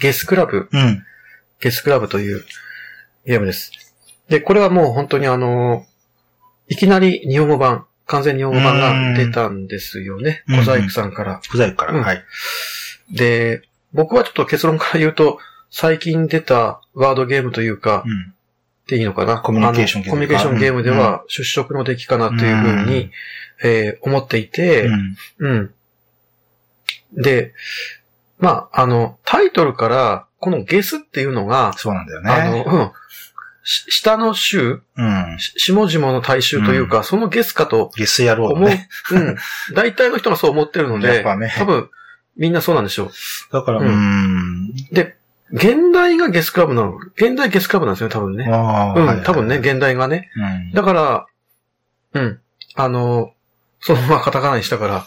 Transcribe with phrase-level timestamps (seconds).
[0.00, 1.04] ゲスクラブ、うん。
[1.60, 2.44] ゲスクラブという
[3.26, 3.70] ゲームです。
[4.28, 5.86] で、これはもう本当にあの、
[6.68, 8.80] いきなり日本語版、完全日本語版
[9.14, 10.42] が出たんですよね。
[10.48, 11.40] うん小細工さんから。
[11.48, 11.92] 不在から。
[11.92, 12.24] うんはい。
[13.12, 15.38] で、僕はちょっと結論から言うと、
[15.70, 18.32] 最近出たワードゲームというか、うん。
[18.32, 19.40] っていいのかな？
[19.40, 23.10] コミュニケーションゲームコミュニケーションゲームでは、出色の出来かなというふうに、
[23.62, 25.16] えー思っていて、うん。
[25.38, 25.74] うん。
[27.22, 27.52] で、
[28.40, 32.64] まあ、あの、タイトルから、このゲスっていうのが、そうなんだよあの、ね。
[32.66, 32.92] うん。
[33.62, 35.38] し下の州、うん。
[35.38, 38.88] し下々の大衆というか、そのゲスかとゲス野郎ね。
[39.12, 39.36] うん。
[39.74, 41.90] 大体の人がそう思ってるので、 やっぱね多分、
[42.36, 43.10] みんなそうなんでしょう。
[43.52, 43.90] だから、ううん
[44.68, 44.74] ん。
[44.92, 45.16] で、
[45.52, 46.96] 現代がゲスクラブなの。
[47.16, 48.48] 現代ゲスクラブなんですよね、多分ね。
[48.50, 48.94] ああ。
[48.94, 49.56] うん、はいはい多分ね、。
[49.56, 50.30] 現代がね。
[50.36, 50.72] うん。
[50.72, 51.26] だから、
[52.14, 52.40] うん。
[52.76, 53.34] あの、
[53.80, 55.06] そのままカタカナにしたから、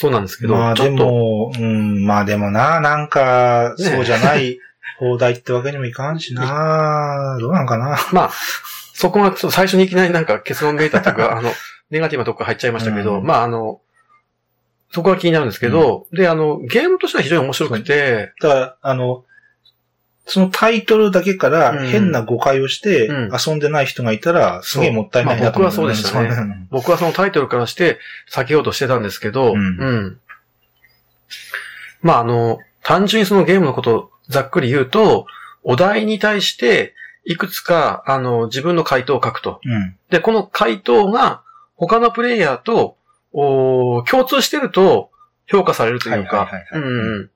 [0.00, 4.60] そうなんですけど、まあでちょっと、も、うん、まあでもな、なんか、ねそうじゃない
[5.00, 7.98] 放題ってわけにもいかんしな、どうなんかな。
[8.12, 8.30] まあ、
[8.94, 11.50] そこが最初にいきなりなんか結論めいたというか、 あの、
[11.90, 13.26] ネガティブなとこ入っちゃいましたけど、うん。
[13.26, 13.80] まああの、
[14.92, 19.24] そこが気になるんですけど、で、あの、ゲームとしては非常に面白くて、だから、あの、
[20.30, 21.86] そのタイトルだけからうん。
[21.86, 23.30] 変な誤解をしてうん。
[23.32, 25.86] 遊んでない人がいたら、すげえもったいないなと思そう。
[25.86, 26.48] まあ僕はそうでしたね。
[26.48, 26.66] ね。
[26.70, 27.98] 僕はそのタイトルからして
[28.30, 30.20] 避けようとしてたんですけど、うん。
[32.02, 35.26] まああの、単純にそのゲームのことをざっくり言うと、
[35.62, 39.60] お題に対していくつか、あの、自分の回答を書くと。
[39.64, 39.96] うん。
[40.10, 41.42] で、この回答が
[41.74, 42.96] 他のプレイヤーと、
[43.32, 45.10] おー共通してると
[45.46, 46.50] 評価されるというか。
[46.72, 47.30] うん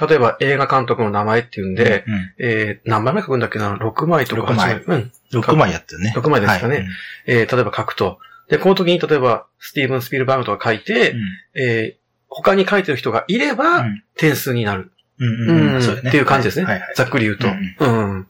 [0.00, 4.98] 例えば映画監督の名前っていうんで、うん、えー何枚目書くんだっけな ?6 枚とか6枚8枚。
[4.98, 5.12] うん。
[5.40, 6.14] 6枚やってるね。
[6.16, 6.86] 6枚ですかねはい
[7.26, 8.18] えー例えば書くと。
[8.48, 11.18] で、この時に例えばスティーブン・スピルバーグとか書いて、うん
[11.54, 11.98] えー
[12.30, 14.92] 他に書いてる人がいれば、うん点数になる。
[15.18, 16.66] うんううんうだねっていう感じですね。
[16.66, 16.92] はいはい。
[16.94, 17.48] ざっくり言うと。
[17.48, 18.26] うんうん。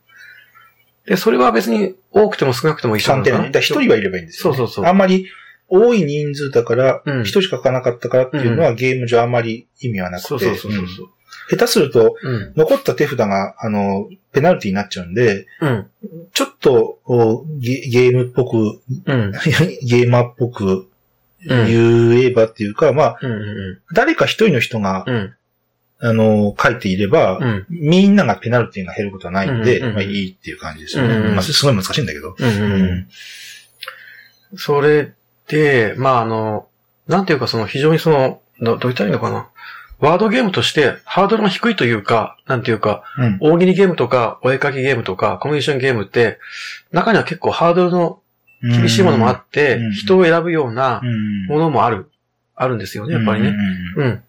[1.06, 3.38] で、それは別に多くても少なくても一緒な3点ね。
[3.38, 4.56] のかなだから一人はいればいいんですよ、ね。
[4.56, 5.26] そうそうそうあんまり
[5.68, 10.28] 多い人数だから、うん一人しか書かなかったからっていうのは、ゲーム上あんまり意味はなくて。
[10.28, 10.82] そうそうそうそう。
[11.52, 12.52] うん下手すると、うん。
[12.56, 15.86] 残った手札が、あの、ペナルティになっちゃうんで、うん。
[16.34, 19.32] ちょっと、おゲゲームっぽく、うん。
[19.82, 20.88] ゲーマーっぽく
[21.46, 21.66] うん。
[21.66, 23.30] 言えばっていうか、まあ、うん。
[23.30, 23.94] うん。
[23.94, 25.34] 誰か一人の人が、うん。
[26.00, 27.66] あの、書いていれば、うん。
[27.70, 31.16] みんながペナルティが減ることはないんで、うんうんうんまあいいっていう感じですよね。
[31.16, 32.36] うんうんまあ、すごい難しいんだけど。
[32.38, 32.46] うん。
[32.46, 33.08] うん。
[34.56, 35.12] それ
[35.48, 36.68] で、まあ、あの、
[37.06, 39.48] なんていうかその非常にその、どどう言ったらいいのかな。
[40.00, 43.38] ワードゲームとしてハードルが低いというか、なんていうか、うん。
[43.40, 46.38] 大喜利ゲームとか、お絵かきゲームとか、コミュニケーションゲームって、
[46.92, 48.20] 中には結構ハードルの
[48.62, 49.92] 厳しいものもあって、うん。
[49.92, 51.46] 人を選ぶようなうん。
[51.46, 52.10] ものもある、
[52.54, 53.54] あるんですよね、やっぱりね。
[53.96, 54.04] うん。
[54.04, 54.22] うん。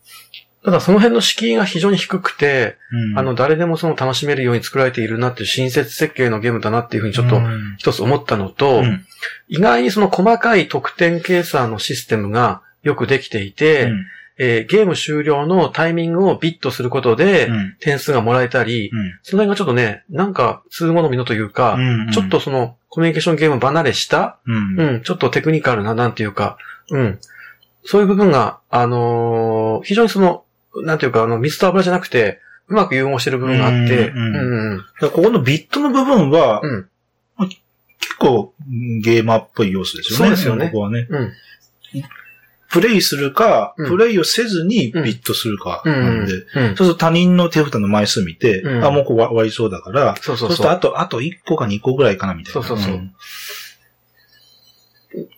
[0.65, 3.19] ただその辺の敷居が非常に低くて、うん。
[3.19, 7.75] あの、誰でもその楽しめるように作られているなっていう親切設計のゲームだなっていうふうにちょっとうん。
[7.77, 9.05] 一つ思ったのと、うん。
[9.47, 14.05] 意外にその細かい得点計算のシステムがよくできていて、うん
[14.39, 26.57] えーゲーム終了のタイミングをビットすることでうん点数がもらえたり、うんその辺がちょっとね、なんか通好みのというか、うんちょっとそのコミュニケーションゲーム離れした、うんうん、ちょっとテクニカルな、なんていうか、
[26.89, 27.19] うん。
[27.85, 30.43] そういう部分が、あのー非常にその、
[30.75, 34.35] なんていうか、あの、水と油じゃなくて、うまく融合してる部分があって、うん
[34.73, 36.89] うんここのビットの部分は、うん
[38.01, 38.53] 結構
[39.01, 40.25] ゲーマーっぽい要素ですよね。
[40.25, 41.07] そうですよねここはね。
[41.09, 41.33] うん。
[42.69, 45.93] プレイするか、うんプレイをせずにビットするかうん。
[45.93, 46.43] なんで、うん。
[46.43, 50.47] そうすると他人の手札の枚数見て、うんあ、もうここ終わりそうだから、そうそそう。
[50.47, 52.61] そううするとあと、あと1個か2個ぐらいかなみたいな。
[52.61, 53.11] そうそうそうん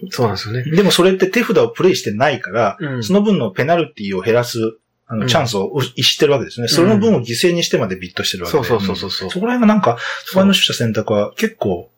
[0.09, 0.63] そうなんですよね。
[0.63, 4.77] でもそれって手札をプレイしてないから、うんその分のペナルティを減らす、
[5.07, 6.67] あの、うんチャンスを逸してるわけですね。
[6.67, 8.63] その分を犠牲にしてまでビットしてるわけで。
[8.65, 11.89] そうそうそうそうそこら辺がなんか、そこら辺の取捨選択は結構、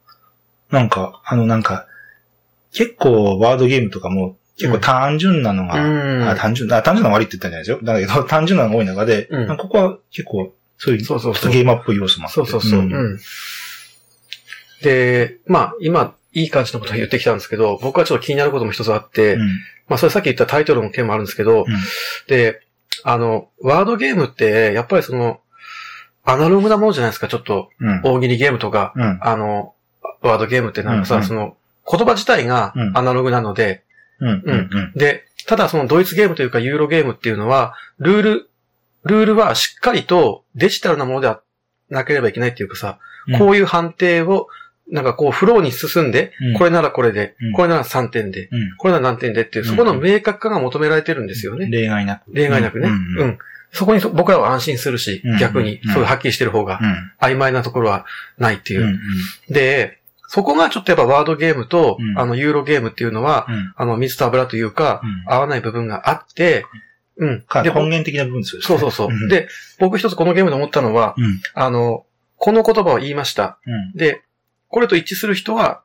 [0.69, 1.87] なんか、あのなんか、
[2.71, 6.29] 結構ワードゲームとかも結構単純なのが、うん。
[6.29, 7.79] あ単純、あ単純なの悪いって言ったんじゃないですよ。
[7.83, 9.57] だけど、単純なのが多い中で、うん。
[9.57, 11.51] ここは結構、そういう、そうそうそう。
[11.51, 12.35] ゲーマーっぽい要素もあって。
[12.35, 13.19] そうそうそう。
[14.83, 19.47] で、まあ、今、いい感じのことを言ってきたんですけど、僕はちょっと気になることも一つあって、うん。
[19.87, 21.65] まあ、それさっき言ったタイトルの件もあるんですけど、うん。
[22.27, 22.61] で、
[23.03, 25.39] あの、ワードゲームって、やっぱりその、
[26.25, 28.01] アナログなものじゃないですか、ちょっと、うん。
[28.03, 29.19] 大喜利ゲームとか、うん。
[29.21, 29.73] あの、
[30.21, 31.57] ワードゲームってなんかさ、その、
[31.89, 32.97] 言葉自体がうん。
[32.97, 33.82] アナログなので、
[34.19, 34.27] うん。
[34.29, 34.69] うん。
[34.71, 34.91] うん。
[34.95, 38.49] で、ただそのドイツゲームというかユーロゲームっていうのは、ルール、
[39.03, 41.41] ルールはしっかりとデジタルなものでは
[41.89, 44.47] なければいけないっていうかさ、うんこういう判定を、
[44.91, 48.75] なんかこうフローに進んで、うんこれならこれで、うんこれなら3点で、うん。
[48.77, 51.67] これなら何点でっていう、そこの明確化が求められてるんですよね。
[51.67, 52.33] 例外なく。
[52.33, 52.89] 例外なくね。
[52.89, 53.37] ううんん。
[53.71, 57.11] そこに僕らは安心するし、うん逆に、うんそういうはっきりしてる方が、うん。
[57.21, 58.05] 曖昧なところは
[58.37, 58.87] ないっていうう。
[58.87, 58.99] ん。
[59.49, 59.99] で、
[60.33, 63.73] そこがちょっとやっぱワードゲームと、うんあの、ユーロゲームっていうのは、うん。
[63.75, 66.65] あの、水と油というか、うん合わない部分があって、
[67.17, 67.39] うん。
[67.41, 68.65] で、か根源的な部分ですよね。
[68.65, 69.11] そうそうそう。
[69.11, 69.47] ん、で、
[69.77, 71.39] 僕一つこのゲームで思ったのは、うん。
[71.53, 72.07] あの、
[72.37, 73.59] この言葉を言いました。
[73.67, 73.95] うん。
[73.95, 74.23] で、
[74.69, 75.83] これと一致する人は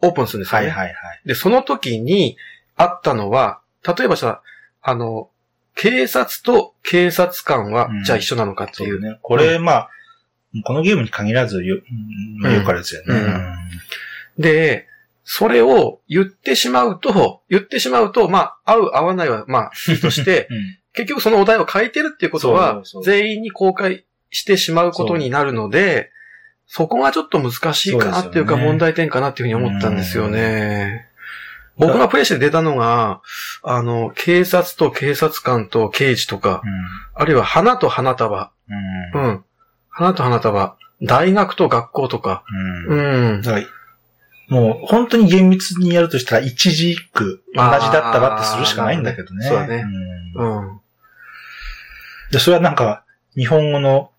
[0.00, 0.68] オープンするんですよね。
[0.68, 1.20] はいはいはい。
[1.26, 2.36] で、その時に
[2.76, 4.42] あったのは、例えばさ、
[4.80, 5.28] あの、
[5.74, 9.18] 警察と警察官はうん、じゃあ一緒なのかっていうね。
[9.22, 9.90] これ、まあ、
[10.64, 11.76] このゲームに限らずよ、
[12.42, 13.14] うんよくあるやつよね。
[13.14, 13.54] うん
[14.38, 14.86] で、
[15.24, 26.10] それを言ってしまうと、言ってしまうと、まあ、合う合わないは、まあ、いいとして、 うん結局そのお題を変えてるっていうことそは全員に公開してしまうことになるので、
[26.66, 31.06] そこがちょっと難しいかなっていうか問題点かなっていうふうに思ったんですよね。
[31.76, 33.20] 僕がプレイして出たのが、
[33.62, 36.62] あの、警察と警察官と刑事とか、
[37.14, 38.50] あるいは花と花束、
[39.14, 39.22] うん。
[39.22, 39.44] うん。
[39.98, 40.06] うん。
[40.06, 42.44] 花と花束、大学と学校とか、
[42.88, 43.34] うん。
[43.34, 43.42] うん。
[43.42, 43.66] だから
[44.48, 49.46] もう本当に厳密にやるとしたら一字一句同じだったらってするしかないんだけどね。
[49.46, 49.84] そうだね
[50.36, 50.80] うんうん。
[52.30, 53.04] で、それはなんか、
[53.36, 54.10] 日本語の、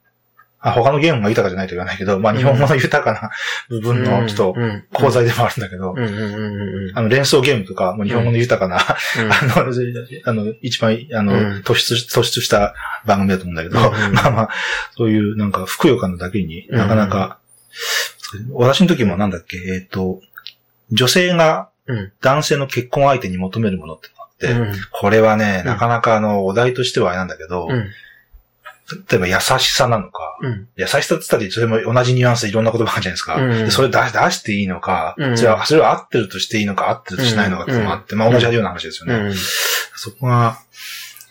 [0.61, 3.31] あ、他のゲームが豊かじゃないと言わないけど、まあ日本語の豊かな
[3.69, 5.95] 部分のちょっとうん、功罪でもあるんだけど、
[6.95, 8.77] あの連想ゲームとか、もう日本語の豊かな、
[9.23, 9.31] うん。
[9.31, 11.61] あの、あの、一番、あの、うん。
[11.65, 12.75] 突出、突出した
[13.05, 13.79] 番組だと思うんだけど、
[14.11, 14.49] まあまあ、
[14.97, 16.77] そういうなんか、ふくよかなだけにうん。
[16.77, 17.39] なかなか、
[18.51, 20.21] 私の時もなんだっけ、えっ、と、
[20.91, 22.11] 女性がうん。
[22.21, 24.81] 男性の結婚相手に求めるものってのがあって、うん。
[24.91, 27.89] これはね、うんなかなかあの、お題としてはあれなんだけど、うん。
[29.09, 30.67] 例えば優しさなのか、うん。
[30.75, 33.35] 優しさって言ったらそれも同じニュアンスでいろんな言葉があるじゃないですか。
[33.35, 39.15] うんでそれ出し出していいのか、うんそれは、それは合ってるとしていいのか、合ってるとしないのかってのもあって、まあ同じような話ですよね。
[39.15, 39.33] うん。
[39.95, 40.57] そこが、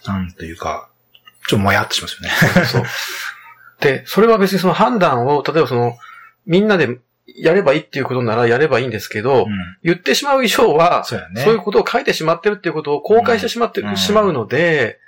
[0.06, 0.88] なんというか、
[1.48, 2.64] ちょっともやっとしますよね。
[2.66, 2.82] そう。
[3.80, 5.96] で、それは別にその判断を、例えばその、
[6.46, 9.48] みんなでやればいいっていうことならやればいいんですけど、うん
[9.82, 11.42] 言ってしまう以上は、そうやね。
[11.42, 14.98] そういうことを書いてしまってるっていうことを公開してしまって、うんしまうので、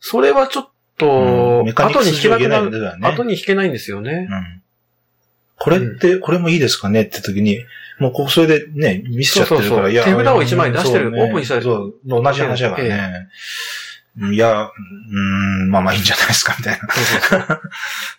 [0.00, 0.70] それはちょっ
[1.06, 3.08] うんと、メカニク後に引けなくないる、ね。
[3.08, 4.28] 後に引けないんですよね。
[4.30, 4.62] うん
[5.62, 7.58] これって、これもいいですかねって時に、
[7.98, 13.28] もうこう、それでね、ミスしちゃってるから、そうそうそういや、手札を一枚出してるねオープンにしたりそう、同じ話だからね。
[14.32, 16.88] いや、うーん、まあまあいいんじゃないですか、みたいな。
[16.88, 17.60] そうそう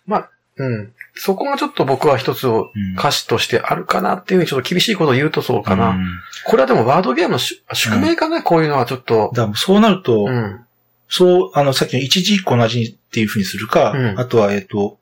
[0.06, 0.94] まあ、うん。
[1.16, 5.90] そこがちょっと僕は一つをうん歌詞としてあるかなっていうふうにちょっと厳しいことを言うとそうかな。
[5.90, 6.06] うん
[6.46, 9.32] これはでもワードゲームの宿宿命かな、こういうのはちょっと。
[9.34, 10.66] だそうなると、うん。
[11.12, 14.98] そう、あの、さっきの一字一個同じっていうふうにするか、うんあとは、えっ、と、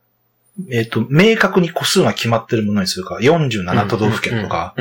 [0.71, 4.73] えっ、と、明確に個数が決まってるものにするか、47都道府県とか、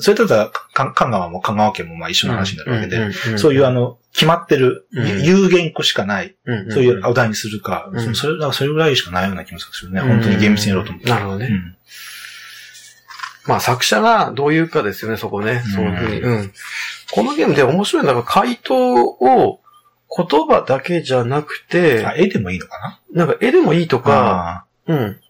[0.00, 10.00] それだったら、か香川も香川県もまあ一緒の話になるわけで、んんんそういうあの、決まってる、うん有限個しかない、うんそういうお題にするか、うんそれ、それぐらいしかないような気もするね。
[10.00, 11.10] 本当に厳密にやろうと思って。
[11.10, 11.48] なるほどね。
[11.50, 11.76] うん
[13.44, 15.64] まあ作者がどう言うかですよね、そこね。
[15.74, 16.20] そういうふうに。
[16.20, 16.52] うん。
[17.10, 19.61] このゲームで面白いのが回答を
[20.14, 23.24] 言葉だけじゃなくてあ、、絵でもいいのかな？
[23.24, 25.20] なんか絵でもいいとか、あうん。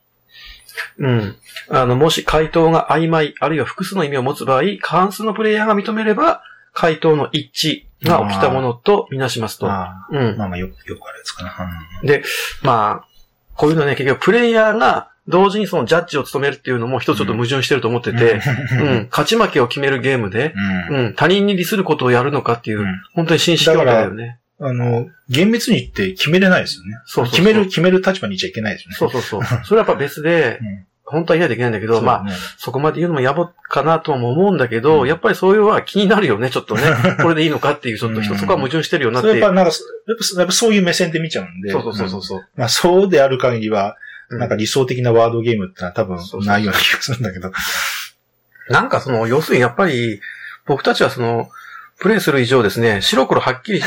[0.98, 1.36] うん。
[1.68, 6.42] あの、もし回答が曖昧、あるいは複数の意味を持つ場合、過半数のプレイヤーが認めれば、
[6.72, 9.70] 回答の一致が起きたものとみなしますーと。
[9.70, 10.36] あうんー。。
[10.36, 11.52] まあまあよよくあるやつかな。
[12.62, 13.08] まあ、
[13.54, 20.52] こういうのね、結局プレイヤーが同時にそのジャッジを務めるっていうのも一つちょっと矛盾してると思ってうんて、うん、勝ち負けを決めるゲームで、
[20.90, 24.40] うんうん、他人に利することをやるのかっていう、うん本当に紳士協定だよね。
[24.64, 26.96] あの、厳密に言って決めれないですよね。
[27.04, 28.96] そうそう決める、決める立場にいちゃいけないですよね。
[28.96, 29.42] そうそうそう。
[29.64, 36.82] それはやっぱ別で うん、本当は嫌できないんだけど、まあ、あ、そこまで言うのも野暮かなとも思うんだけど、うんやっぱりそういうのは気になるよね、ちょっとね。
[37.20, 39.38] これでいいのかっていう、ちょっと人、うんそこは矛盾してるよなっていう。
[39.38, 41.72] やっぱなんか、やっぱやっぱそういう目線で見ちゃうんで。
[41.72, 42.44] そうそうそうそううん。
[42.56, 43.96] まあそうである限りは、
[44.30, 47.52] うんなんか理想的なワードゲームってのは多分ないような気がするんだけど。
[48.70, 50.20] なんかその、要するにやっぱり、
[50.64, 51.50] 僕たちはその、
[52.02, 53.82] プレイする以上ですね、 白黒はっきり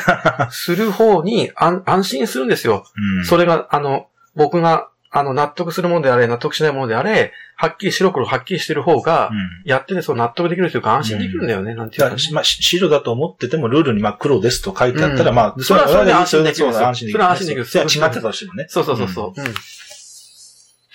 [0.49, 2.85] する方に安安心するんですよ。
[3.17, 3.25] うん。
[3.25, 17.17] それが、あの、僕が、あの、納得するものであれ、納得しないものであれ、はっきり白黒はっきりしてる方が、うんやっててそう納得できるというか安心できるんだよね、なんていうかね、まあ、し白だと思ってても、ルールにまあ黒ですと書いてあったら、うんまあ、それはそれで安心できるそうだ安心できる。
[17.17, 18.65] それは安心できるそれは違ってたとしてもね。
[18.69, 19.41] そうそうそうそう。
[19.41, 19.53] うん。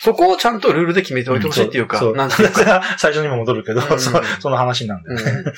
[0.00, 4.10] そこをちゃんとルールで決めておいてほしいっていうか、そうなんうそれは最初にも戻るけど、うんそ
[4.40, 5.52] その話なんだよね。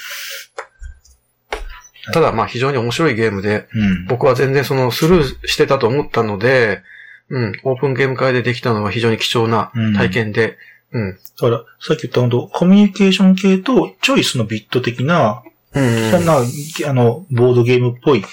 [2.06, 4.06] うんただまあ非常に面白いゲームで、うん。
[4.06, 6.82] 僕は全然そのスルーしてたと思ったので、
[7.28, 10.58] うん、オープンゲーム会でできたのは非常に貴重な体験で、
[10.92, 11.12] うん。
[11.12, 15.42] だから、さっき言った本当コミュニケーション系と、チョイスのビット的な、
[15.74, 16.10] うん。
[16.10, 18.24] そんな、あの、ボードゲームっぽい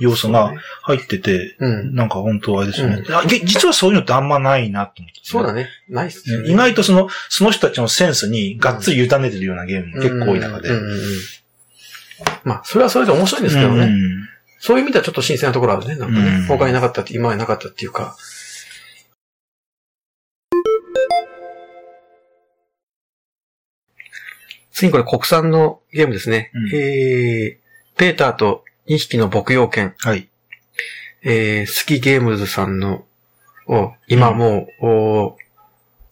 [0.00, 1.94] 要素が入ってて、うん。
[1.94, 3.04] なんか本当あれですよね。
[3.10, 5.68] あげ実はそういうのってあんまないなと思って、そうだね。
[5.88, 10.70] ないっすよね意外とその、その人たちのセンスにがっつり委ねてるようなゲームも結構多い中で。
[10.70, 10.98] うんうんうんうん
[12.44, 13.84] まあ、それはそれで面白いんですけどね。
[13.84, 14.28] うん
[14.60, 15.94] そういう意味ではちょっと新鮮なところあるね。
[15.94, 16.28] なんかね。
[16.28, 18.16] うん他になかったって、今までなかったっていうか。
[24.72, 26.50] 次にこれ国産のゲームですね。
[26.54, 29.94] うんえー、ペーターと2匹の牧羊犬。
[29.98, 30.28] はい。
[31.22, 33.04] えー、スキゲームズさんの、
[33.66, 35.36] を今もう、お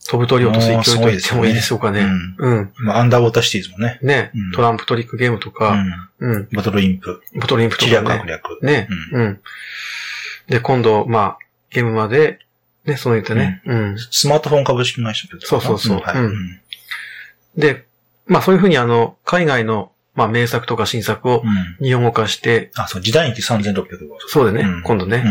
[0.06, 2.00] 飛ぶ鳥をと水球と言ってもいいでしょうかね。
[2.00, 2.72] うんうん。
[2.80, 3.98] 今、アンダーウォーターシティーズもね。
[4.02, 5.76] ね、うんトランプトリックゲームとか、
[6.20, 6.32] うん。
[6.32, 6.48] うん。
[6.52, 7.22] バトルインプ。
[7.34, 8.08] ボトルインプと知かね。
[8.08, 8.64] 略略略。
[8.64, 9.40] ね、ううん。
[10.48, 11.38] で、今度、まあ、
[11.70, 12.38] ゲームまで、
[12.84, 13.62] ね、そう言ってね。
[13.66, 13.96] うん。
[13.98, 16.18] スマートフォン株式会社とかそうそうそうはい。
[16.18, 16.60] うんうん
[17.56, 17.86] で、
[18.26, 23.86] まあそういうふうにあの、海外の、まあ名作とか新作をうん日本語化して、あ、そう、時代劇3600
[24.28, 25.24] そうでね、うん今度ね、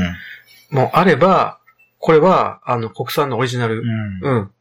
[0.72, 0.78] うん。
[0.78, 1.60] もうあれば、
[2.00, 4.52] これは、あの、国産のオリジナル、うん。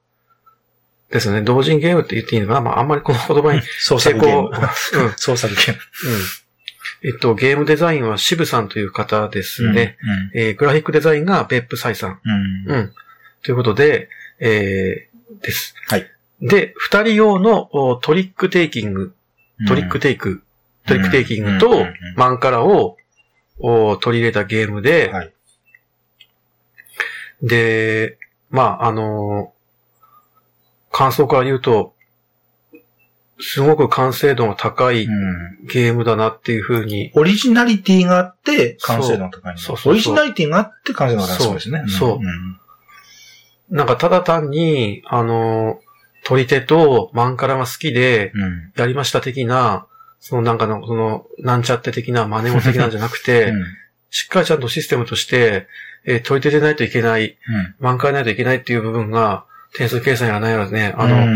[1.14, 1.18] うん。
[1.18, 1.42] ですね。
[1.42, 2.60] 同人ゲームって言っていいのかな？
[2.60, 5.00] まああんまりこの言葉に創成功、作 ゲーム。
[5.00, 5.06] うん。
[5.06, 5.12] うん。
[5.16, 5.78] 創作ゲーム。
[7.02, 9.96] えっと、ゲームデザインは渋さんという方ですね。
[10.34, 12.20] えーグラフィックデザインが別府イさん。
[12.24, 12.72] うん。
[12.72, 12.78] うん。
[12.78, 12.92] うん。
[13.42, 14.08] ということで、
[14.40, 15.74] えー、です。
[15.88, 16.10] はい。
[16.40, 19.14] で、二人用のおトリックテイキング、
[19.68, 20.42] トリックテイク、
[20.86, 22.96] トリックテイキングとうんうんうんマンカラを
[23.58, 25.32] お取り入れたゲームで、はい。
[27.42, 28.18] で、
[28.50, 29.53] まあ、あのー
[30.94, 31.92] 感想から言うと、
[33.40, 35.66] すごく完成度が高いうん。
[35.66, 39.58] ゲームだなっていうふうに、オリジナリティがあって、完成度が高いの。
[39.58, 41.84] そうそうオリジナリティがあって、完成度が高いそうですね。
[41.88, 42.60] そうん
[43.70, 45.84] なんかただ単に、あのー
[46.26, 48.72] 取り手とマンカラが好きで、うん。
[48.76, 49.86] やりました的な、
[50.20, 53.64] そのなんかの、その、なんちゃって的な真似事的なんじゃなくて、 うん。
[54.08, 55.66] しっかりちゃんとシステムとして、
[56.06, 57.36] えー取り手でないといけない、
[57.80, 61.28] 満開ないといけないっていう部分が、点数計算やらないやらね、あの、う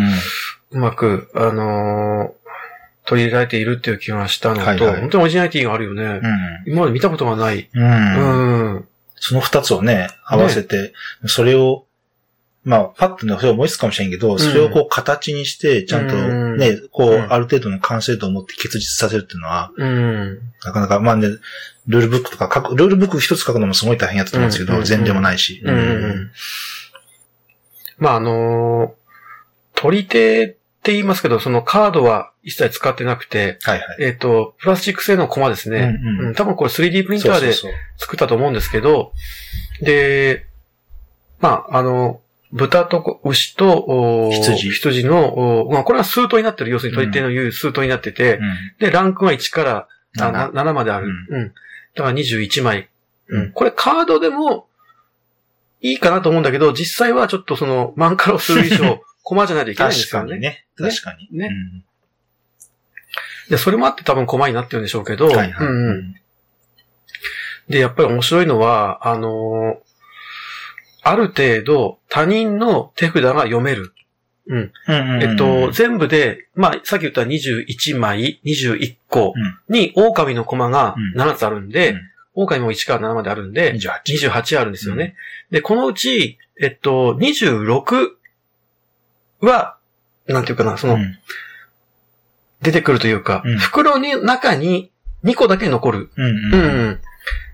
[0.72, 2.38] うんまく、あのー
[3.08, 6.20] 取り入れられているっていう気がしたのと、はいはい本当にオリジナリティがあるよね。
[6.66, 7.66] 今まで見たことがない。
[7.72, 7.82] うん。
[7.82, 8.76] ううん。
[8.80, 8.88] ん。
[9.16, 10.92] その二つをね、合わせて、
[11.24, 11.86] それを、
[12.64, 20.40] まあ、パッとね、それを思いつくかもしれんけど、それをこう形にして、ちゃんとうんね、こう、うんある程度の完成度を持って結実させるっていうのは、うん。
[20.62, 21.28] なかなか、まあね、
[21.86, 25.62] ルールブックとか書く、ルールブック一つ書くのもすごい大変やったと思うんですけど、うん前例もないし。
[25.64, 26.30] うんうんうん
[27.98, 28.98] まあ、あのー
[29.80, 30.48] 取り手っ
[30.82, 33.96] て言いますけど、そのカードは一切使ってなくて、はいはい。
[34.00, 35.96] えっ、と、プラスチック製のコマですね。
[36.02, 36.34] うんうん。
[36.34, 39.12] 多分これ 3D プリンターでそうそう作ったと思うんですけど、
[39.80, 40.46] で、
[41.38, 44.70] まあ、あの、豚とこ牛と、お羊。
[44.70, 48.56] 羊の、おまあ、これは数頭になってる、要するに取り手の言う数頭になってて、そううん。
[48.80, 49.88] で、ランクが1から
[50.18, 51.06] あな7 7まである。
[51.06, 51.48] ううん。
[51.94, 52.88] だから21枚。
[53.54, 54.66] これカードでも
[55.80, 60.28] いいかなと思うんだけど、実際はちょっとその、マンカラをする以上、 コマじゃないといけないんですよね。
[60.28, 60.66] 確かにね。
[60.90, 61.38] 確かに。
[61.38, 61.50] ね
[63.50, 65.66] で、それもあって多分コマになってるんでしょうけど、うんはいはい。
[65.66, 66.14] うんうん。
[67.68, 69.88] で、やっぱり面白いのは、あのー
[71.00, 73.94] ある程度他人の手札が読める。
[74.46, 74.72] うん。
[74.88, 79.32] うんうんえっと、全部で、まあ、さっき言った21枚、21個
[79.70, 82.00] に、狼のコマがうん7つあるんで、うん
[82.44, 84.30] 狼も1から7まであるんで、28。
[84.30, 85.14] 28あるんですよね。
[85.50, 88.10] で、このうち、えっと、26
[89.40, 89.76] は、
[90.26, 91.18] なんていうかな、その、うん
[92.60, 94.90] 出てくるというか、うん袋の中に
[95.22, 96.10] 2個だけ残る。
[96.16, 96.54] うんうん。
[96.54, 96.58] う
[96.90, 97.00] ん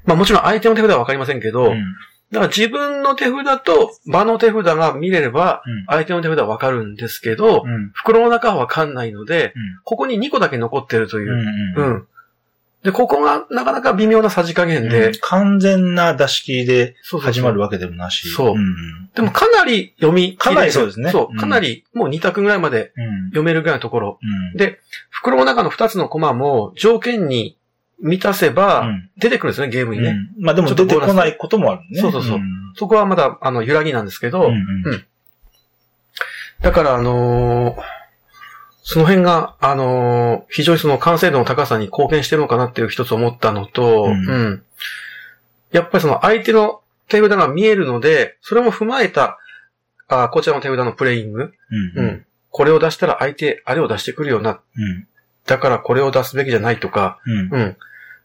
[0.06, 1.84] まあもちろん相手の手札はわかりませんけど、うん
[2.32, 11.36] だから自分の手札と場の手札が見れれば、うん相手の手札はわかるんですけど、うん袋の中はわかんないので、うんここに2個だけ残ってるというう。
[11.36, 12.08] んうんうん。
[12.84, 15.14] で、ここがなかなか微妙なさじ加減で、うん。
[15.22, 18.28] 完全な出し切りで始まるわけでもなし。
[18.28, 18.58] そう。
[18.58, 19.10] ん。
[19.14, 21.10] でもかなり読みかなりそうですね。
[21.10, 21.28] そう。
[21.30, 21.38] う、ん。
[21.38, 23.24] かなりもう2択ぐらいまでうん。
[23.28, 24.18] 読めるぐらいのところ。
[24.22, 24.58] うん。
[24.58, 27.56] で、袋の中の2つのコマも条件に
[28.00, 29.10] 満たせばうん。
[29.16, 30.18] 出てくるんですね、ゲームにね。
[30.36, 30.44] うん。
[30.44, 32.02] まあでも出てこないこともあるね。
[32.02, 32.38] そうそうそう。
[32.38, 32.42] ん。
[32.76, 35.06] そこはまだ、あの、揺らぎなんですけど、うん。
[36.60, 38.03] だから、あのー
[38.86, 44.14] その辺が、あのー非常にその完成度の高さに貢献してるのかなっていう一つ思ったのと、ううん
[44.52, 44.62] ん。
[45.72, 49.38] やっぱりその相手の手札が見えるので、それも踏まえた、
[50.06, 52.26] あこちらの手札のプレイング、うんうんうん。
[52.50, 54.60] これを出したら相手、あれを出してくるよな。
[54.76, 55.06] うん
[55.46, 57.76] だからこれを出すべきじゃないとか、うんうん。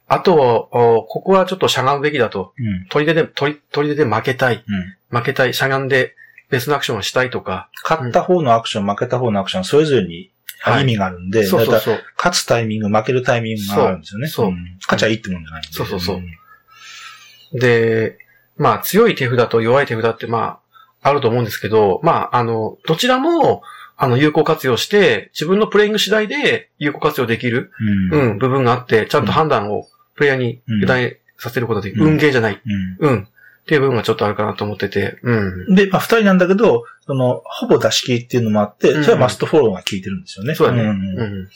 [0.08, 2.54] あと、おここはちょっとしゃがむべきだと。
[2.58, 4.63] うん取り手で、取り、取り手で負けたい。
[5.12, 5.54] うん負けたい。
[5.54, 6.16] しゃがんで
[6.50, 7.70] 別のアクションをしたいとか。
[7.84, 12.04] 勝った方のアクション、負けた方のアクション、それぞれにはい意味があるんで、そうそうそう。
[12.18, 14.28] 勝つタイミング、負けるタイミングがあるんですよね。
[14.28, 15.72] そうそうん勝ちゃいいってもんじゃないんで。
[15.72, 18.18] そうそうそうんで、
[18.58, 20.60] まあ強い手札と弱い手札ってま
[21.01, 23.63] ああると思うんですけど、まああの、どちらも
[23.98, 27.72] あの有効活用して自分のプレイング次第で有効活用できる、
[28.12, 28.32] うん。
[28.32, 32.04] うん、部分があって、ちゃんと判断をプレイヤーに委ねさせることができる。
[32.04, 32.62] うん運ゲーじゃない。
[33.00, 33.28] うんうん。
[33.70, 35.76] っていう部分がちょっとあるかなと思ってて、うん。
[35.76, 40.56] で、まあ、二人なんだけど、その、ほぼ出し切りっていうのもあって、うんそれはマストフォローが効いてるんですよね。
[40.56, 40.82] そうだね。
[40.82, 41.50] んうん。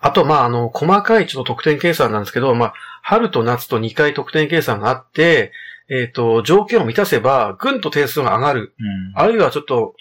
[0.00, 5.50] あと、まあ、あの、細かいちょっと得点計算なんですけど、まあ、春と夏と2回得点計算があって、
[5.88, 8.74] えっ、と、条件を満たせば、ぐんと点数が上がる。
[8.78, 9.20] うん。
[9.20, 9.96] あるいはちょっと、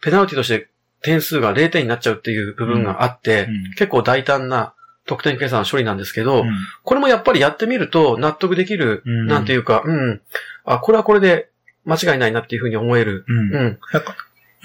[0.00, 0.68] ペナルティとして
[1.02, 4.74] 点数が0点になっちゃうっていう部分があって、うん結構大胆な
[5.06, 6.50] 得点計算処理なんですけど、うん
[6.84, 10.20] これもやっぱりやってみると納得できる、うんなんていうか、うん。
[10.64, 11.48] あ、これはこれで
[11.84, 13.24] 間違いないなっていうふうに思える。
[13.28, 13.78] うんうん。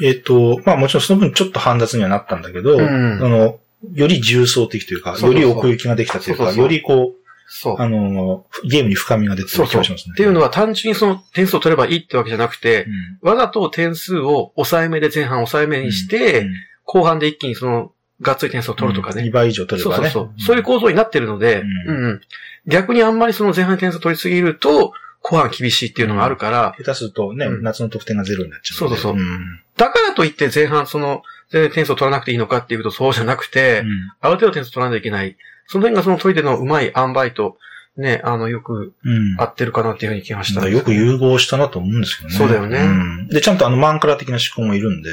[0.03, 3.59] えっ、と、まあもちろんその分ちょっと煩雑にはなったんだけど、うんその、
[3.93, 7.13] より重層的というか、より奥行きができたというか、そうそうそうよりこ
[7.47, 7.75] そうう、。
[7.79, 10.13] あの、ゲームに深みが出てる気がしますね。
[10.13, 12.85] っていうのは単純にその点数を取ればいいってわけじゃなくて、
[13.21, 16.49] うん、わざと点数を抑えめで前半抑えめにして、うん
[16.89, 19.23] 後半で一気にその、がっつり点数を取るとかね。
[19.23, 20.09] 2倍以上取ればね。
[20.09, 20.45] そうそうそう。
[20.47, 22.21] そういう構造になってるので、ううんんうん
[22.69, 28.77] 逆にあんまりその前半に点数を取りすぎると、後半厳しいっていうのがあるから、下手するとね、うん夏の得点がゼロになっちゃう。
[28.77, 31.21] そうそうそううんだからといって前半その、
[31.51, 33.83] 全然点数を取らなくていいのかっていうとそうじゃなくて、
[34.19, 35.37] ある程度点数を取らないといけない。
[35.67, 37.57] その辺がその取り手のうまい塩梅と、
[37.95, 39.35] ね、あの、よくうん。
[39.39, 42.35] 合ってるかなっていうふうに気がしたんですよく融合したなと思うんですけどね。
[42.35, 45.09] そうだよねんで、ちゃんとあのマンカラ的な思考もいるんで。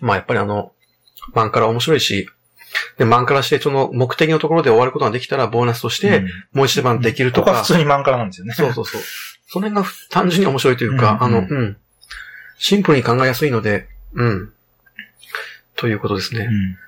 [0.00, 0.72] まあやっぱりあの、
[1.34, 2.28] マンカラ面白いし、
[2.98, 8.54] で、マンカラしてその目的のところで終わることができたらボーナスとして、うんもう一番できるとかここは普、通にマンカラなんですよね。
[8.54, 9.02] そうそうそう。
[9.46, 11.76] その辺が単純に面白いというか、うんあの、うん。
[12.58, 14.52] シンプルに考えやすいので、うん。
[15.76, 16.44] ということですね。
[16.44, 16.78] うん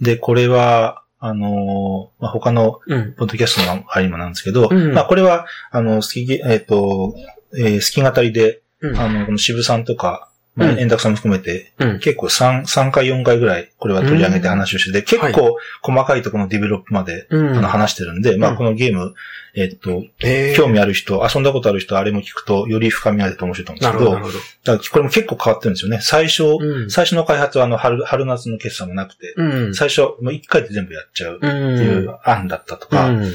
[0.00, 3.12] で、これは、あのーまあ、他のうん。
[3.14, 7.14] ポッドキャストのありもなんですけど、うんまあ、これは、あの、好きげ、えっ、と、
[7.56, 8.96] えー、好き語りで、うん。
[8.96, 11.98] あの、この渋さんとか、まあ、うん円卓さんも含めて、うん。
[12.00, 19.14] 結構3、三回4回ぐらい、これは取り上げて話をしてて、結構細かいところのディベロップまで、話してるんで、まあ、うんこのゲーム、
[19.54, 24.32] えっ、と、えー興味ある人、遊んだことある人、あれも聞くと、より深みが出て面白いと思うんです
[24.64, 26.00] けど、これも結構変わってるんですよね。
[26.02, 26.90] 最初、うん。
[26.90, 29.74] 最初の開発はあの、春、春夏の決算もなくて、うん。
[29.74, 31.50] 最初、もう1回で全部やっちゃうってう。
[31.50, 33.34] いうん案だったとか、うん。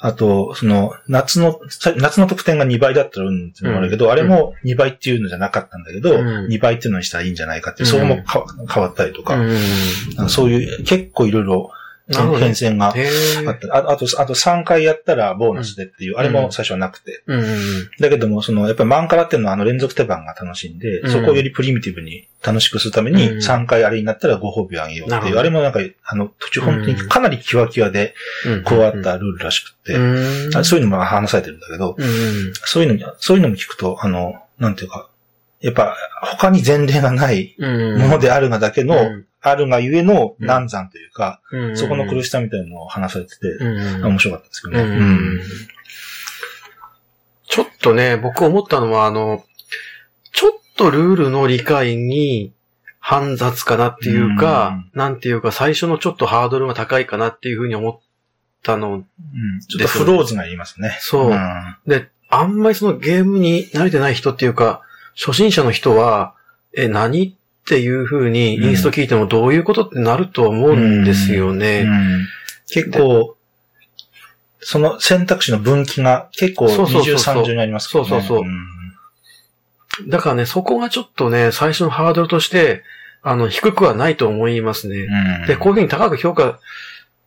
[0.00, 6.46] あと、その、夏の、さ夏の得点が2倍だったらうんってのもあるけど、うんあれも2倍っていうのじゃなかったんだけど、うん。
[6.46, 9.56] 2倍っていうのにしたらいいんじゃないかってそこもか変わったりとか、うん。
[10.16, 11.72] あのそういう、結構いろいろ
[12.10, 13.08] 変遷がへ
[13.46, 13.74] あった。
[13.76, 17.22] ああと、あと3回やったらボーナスでっていう、あれも最初はなくて。
[17.26, 17.44] うん。
[18.00, 28.14] だけども、その、やっぱりマンカラっていうのはあの連続手番が楽しいんで、うんそこをよりプリミティブに楽しくするために、うん3回あれになったらご褒美をあげようっていう、あれもなんか、あの、途中本当にかなりキワキワで
[28.46, 28.64] うん。
[28.64, 30.56] 加わったルールらしくって、うん。
[30.56, 32.52] あそういうのも話されてるんだけど、うん。
[32.64, 35.08] そういうの、そういうのも聞くと、あの、なんていうか、
[35.60, 37.98] やっぱ、他に前例がないうん。
[37.98, 39.26] ものであるがだけの、うん。
[39.40, 41.76] あるがゆえの難産というか、うん。
[41.76, 44.04] そこの苦しさみたいなのを話されてて、うん。
[44.04, 44.82] 面白かったですけどね。
[44.84, 44.90] うん。
[44.90, 45.40] うん。
[47.48, 49.44] ちょっとね、僕思ったのは、あの、
[50.32, 52.52] ちょっとルールの理解に
[53.00, 57.98] 煩雑かなっていうか、なんていうか、最初のちょっとハードルが高いかなっていうふうに思っ
[58.62, 59.04] たのうん。
[59.66, 60.96] ちょっとフローズが言いますね。
[61.00, 61.30] そう。
[61.30, 61.76] うん。
[61.86, 64.82] で、あんまりそのゲームに慣れてない人っていうか、
[65.18, 66.34] 初心者の人は、
[66.76, 67.34] え、何っ
[67.66, 71.82] ていうふうにインスト聞いてもどういうことってなると思うんですよね。
[71.86, 72.26] うん
[72.70, 73.34] 結構、
[74.60, 78.10] その選択肢の分岐が結構そうそうそう二重三重にありますからね。
[78.10, 78.68] そうそうそうん
[80.06, 82.84] だからね、そこがちょっとね、最初のハードルとして、
[83.22, 85.08] あの、低くはないと思いますね。
[85.40, 86.60] うんで、こういうふうに高く評価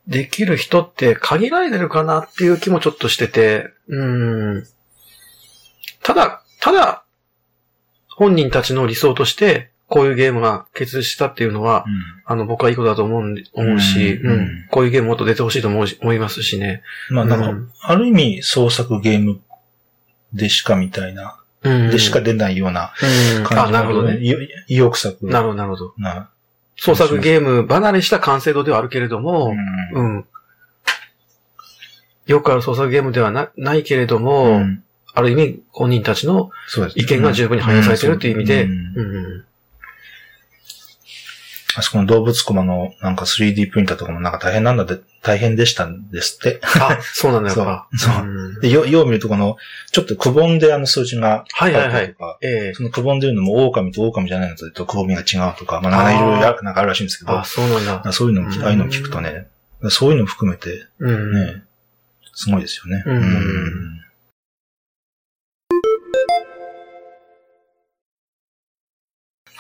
[0.08, 4.68] できる人って限られてるかなっていう気もちょっとしてて、うん。
[6.02, 7.04] ただ、ただ、
[8.22, 11.86] 本人たちの理想として、こういうゲームが結実したっていうのは、
[12.24, 14.68] あの、僕はいいことだと思う思うし、うんうん。
[14.70, 16.84] こういうゲームもっと出てほしいと思うし思いますしね。
[17.10, 19.42] うんまあ、なんか、うんある意味創作ゲーム
[20.34, 21.90] でしかみたいな、うん。
[21.90, 22.94] でしか出ないような
[23.38, 23.44] うん。
[23.44, 24.20] 感じあ、なるほどね。
[24.22, 24.30] い
[24.68, 25.94] 意欲作なるほど、なるほど。
[25.98, 26.30] な。
[26.78, 29.56] 創作ゲーム離れした完成度ではあるけれども、
[29.96, 30.26] ううんん。
[32.28, 36.52] よくある創作ゲームではなないけれども、うんある意味本人たちの
[36.96, 38.68] 意見が十分に反映されてるっていう意味で、
[41.76, 46.60] あそこの動物コマのなんか 3D プリンターとかもなんか大変なんだって、大変でしたんですって。
[46.64, 47.56] あ、そうなんだよ。
[47.56, 47.98] そう。
[47.98, 48.60] そん。
[48.60, 49.56] で、よ、よう見るとこの、
[49.92, 52.16] ちょっとくぼんであの数字がはいはいはい。
[52.42, 52.74] ええ。
[52.74, 58.12] そのくぼんでるのも狼と狼じゃないのとくぼみが違うとか、まあ、なんかいろいろやなんかあるらしいんですけど、あ、そうなんだ。
[58.12, 59.48] そういうのああいうのを聞くとね、
[59.90, 61.34] そういうのも含めて、うん。
[61.34, 61.64] ね、
[62.34, 63.04] すごいですよね。
[63.06, 64.01] うん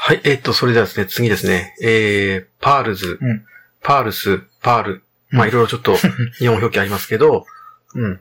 [0.03, 3.45] はい、えっと、それではですね、次ですね、えー、パールズ、うん
[3.83, 5.95] パールス、パール、まあ、うんいろいろちょっと
[6.39, 7.45] 日本表記ありますけど、
[7.93, 8.19] うん。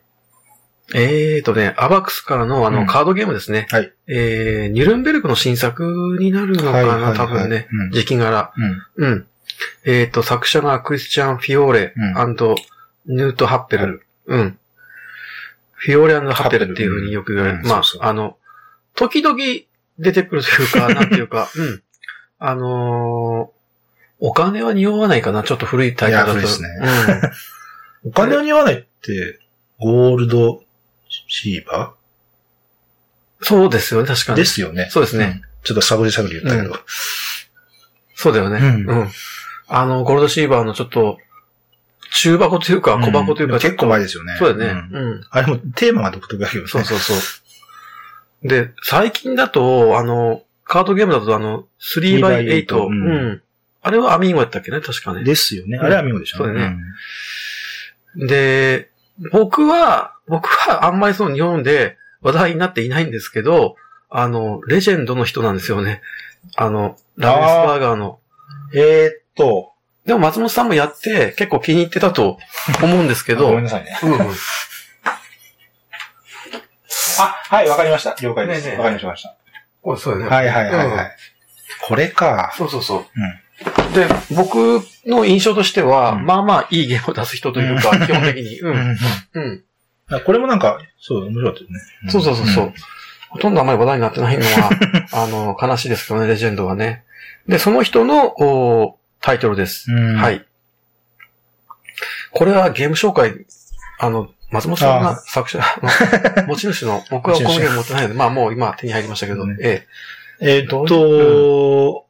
[0.95, 3.67] えーとね、アバックスからのあの、うんカードゲームですね。
[3.71, 3.93] はい。
[4.09, 7.67] えー、ニュルンベルクの新作になるのかな、はいはいはい多分ね。
[7.73, 8.53] うん時期柄。
[8.57, 8.83] うん。
[8.97, 9.27] うん。
[9.87, 12.37] えーと、作者がクリスチャン・フィオーレ、うん
[13.07, 13.85] ヌート・ハッペル。
[13.85, 14.59] はいうん。
[15.73, 17.65] フィオーレハッペルっていうふうによく言われる。
[17.65, 18.37] まああの、
[18.95, 19.39] 時々
[20.01, 21.83] 出てくるというか、なんていうか、 うん。
[22.39, 23.61] あのー
[24.23, 26.41] お金は匂わないかなちょっと古いタイトルだと。
[26.41, 26.69] いや古いですね
[28.05, 28.11] うん。
[28.11, 29.41] お金を似合わないって、
[29.79, 30.63] ゴールド
[31.27, 31.95] シーバ
[33.41, 34.43] そうですよね、確かーに。
[34.43, 34.89] ですよね。
[34.91, 35.25] そうですね。
[35.25, 35.43] ん。
[35.65, 36.79] ちょっと探り探り言ったけど。
[38.15, 38.59] そうだよね。
[38.59, 39.11] うんうん。
[39.69, 41.17] あの、ゴールドシーバーのちょっと、
[42.13, 44.37] 中箱というか、小箱というか、ん結構前ですよね。
[44.39, 44.81] そうだよね。
[44.81, 45.27] んうん。
[45.31, 46.69] あれもテーマが独特だけどね。
[46.69, 47.17] そうそうそう。
[48.43, 52.67] で、最近だと、あの、カードゲームだと、あの、3x8。
[52.67, 53.43] 3x8 ううんん。
[53.83, 54.81] あれはアミーゴやったっけね？
[54.81, 55.25] 確かね。
[55.25, 55.79] ですよね。
[55.79, 56.39] あれは見事でしょ。
[56.39, 56.77] そうだね
[58.17, 58.91] で、
[59.33, 63.77] 僕は、僕はあんまりその日本で話題になっていないんですけど、
[64.11, 66.03] あの、レジェンドの人なんですよね。
[66.57, 68.19] あの、ラベンスバーガーの。
[68.73, 69.73] うんえーっと、
[70.07, 72.39] でも松本さんもやって結構気に入ってたと
[72.83, 73.99] 思うんですけど、ごめんなさいね。
[74.05, 74.19] うんうん
[77.19, 78.17] あ、はい、わかりました。
[78.21, 78.67] 了解です。
[78.69, 79.41] ねえねかりましたわかりまし
[79.83, 80.29] こうそうだね。
[80.29, 80.37] た。
[80.37, 81.11] はいはいはいうんはい。
[81.87, 82.53] これか。
[82.57, 83.95] そうそうそう。
[83.95, 88.61] で、僕の印象としては、うんまあまあいいゲームを出す人というか、基本的に。
[88.61, 88.69] う。
[88.69, 88.97] うんん。
[89.35, 89.65] うん。
[90.11, 92.11] あこれもなんか、そう、面白かったですね。
[92.11, 92.73] そうそうそうそう。
[93.31, 94.71] ほとんどあんまり話題になってないのは、
[95.13, 97.05] あの、悲しいですけどね、レジェンドはね。
[97.47, 99.91] で、その人のおタイトルです。
[99.93, 100.17] うん。
[100.17, 100.31] は。
[100.31, 100.45] い。
[102.33, 103.47] これはゲーム紹介、
[103.99, 105.59] あの、松本さんが作者、
[106.43, 109.87] の持ち主の、 僕はこのゲーム持ってないので、まあもう今手に入りましたけど、ねえ
[110.41, 110.59] え。
[110.61, 112.07] ーっと、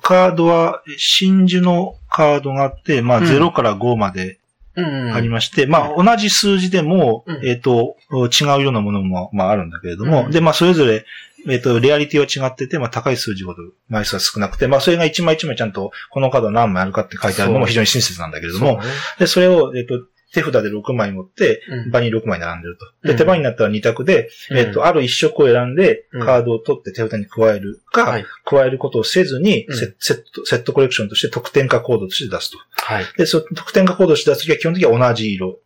[0.00, 3.24] カードは、真珠のカードがあって、まあ、うん。
[3.24, 4.38] 0から5まで
[4.76, 7.46] ありまして、まあ、同じ数字でも、うん。
[7.46, 10.30] えっ、と、違うようなものも、まあ、あるんだけれども、うん。
[10.30, 11.06] で、まあ、それぞれ、
[11.48, 18.84] えっ、と、レアリティは違ってて、まあ、高い数字ほど枚数は少なくて、まあ、それが一枚一枚ちゃんと、このカードは何枚あるかって書いてあるのも非常に親切なんだけれども、そうね。
[19.18, 20.02] で、それを、えっ、と、
[20.34, 22.86] 手札で6枚持って、うん場に6枚並んでると。
[23.06, 28.26] で、うん手番になったら2択で、うんえっ、と、ある一色を選んで、うんカードを取って手札に加えるか、はい。
[28.44, 32.58] 加えることをせずに、うんセセット、セットコレクションとして得点化コードとして出すと。
[32.84, 33.04] はい。
[33.16, 35.60] で、その得点化コードとして出すときは基本的には同じ色。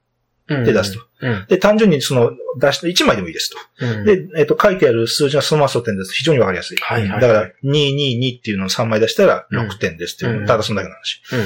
[0.49, 1.01] で出すと。
[1.21, 1.47] うん。
[1.49, 3.87] で、単純にその、出して1枚でもいいですと。
[3.87, 4.05] うん。
[4.05, 6.79] で、えっ、と、書いてある数字がそのまま沿点ですと非常にわかりやすい。
[6.79, 11.21] はいはいはいだから、222っていうのを3枚出したらうん6点ですっていう、うんただそんだけの話。
[11.33, 11.41] うん。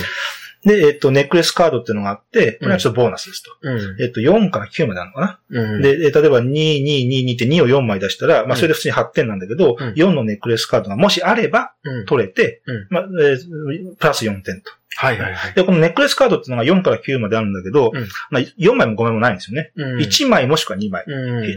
[0.65, 3.51] で、えっ、と、ネックレスカードっていうのがあって、これはちょっとボーナスですと。
[3.63, 4.03] うん。
[4.03, 5.83] えっ、と、4から9まであるのかな、うん。
[5.83, 12.07] で、えー例えば2222って2を4枚出したら、まあ、それで普通に8点なんだけど、うん4のネックレスカードがもしあればうん。
[12.07, 14.71] 取れて、うんまあ、えープラス4点と。
[14.97, 15.55] はいはいはい。
[15.55, 19.73] で、このネックレスカードっていうのが4から9まであるんだけど、うんまあ、4枚も5枚もないんですよね。
[19.75, 19.99] うん。
[19.99, 21.05] 1枚もしくは2枚。
[21.07, 21.45] うん。
[21.45, 21.57] え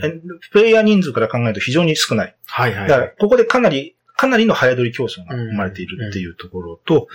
[0.51, 2.35] プレイヤー人数から考えると非常に少ない。
[2.45, 2.89] はいはい。
[2.89, 7.07] だから、ここでかなり、かなりの早取り競争が生まれているっていうところと、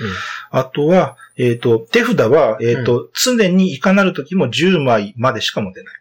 [0.51, 5.95] あとは、えっ、と、手札は、えっ、と、常にいかなる時も10枚までしか持てない。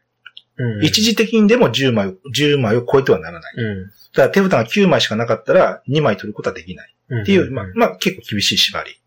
[0.57, 0.85] うん。
[0.85, 3.53] 一時的にでも10枚を、10枚を超えてはならない。
[3.55, 3.85] うん。
[3.85, 6.95] だから手札が9枚しかなかったら2枚取ることはできない。
[7.09, 7.21] うん。
[7.21, 8.99] っていう、まあ、まあ、結構厳しい縛り。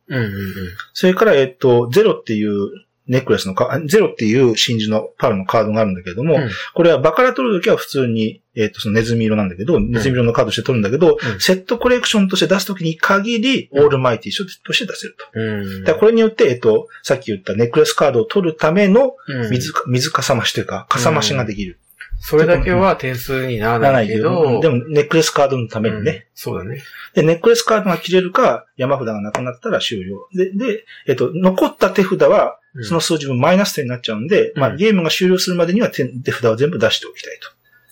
[0.94, 2.70] それから、えっ、と、0っていう
[3.12, 14.32] ネックレスのか、ゼロっていう真珠のパールのカードがあるんだけれども、うんこれは場から取るときは普通に、えっ、と、そのネズミ色なんだけど、ネズミ色のカードとして取るんだけど、うんセットコレクションとして出すときに限り、オールマイティ
[14.64, 15.26] として出せると。
[15.34, 15.84] うん。
[15.84, 21.78] だこれによって、えっ、と、さっき言ったネックレスカードを取るためのうん水か、水かさ増しというか、かさ増しができる。
[22.24, 26.10] それだけは点数にならないいけど、ど、でもネックレスカードのためにね。
[26.10, 26.82] うんそうだね。
[27.14, 30.28] で、ネックレスカードが切れるか、山札がなくなったら終了。
[30.34, 37.48] で、で、えっと、残った手札は、うんその数字分マイナス点になっちゃうんで、まあ、うんゲームが終了するまでには手手札を全部出しておきたいと。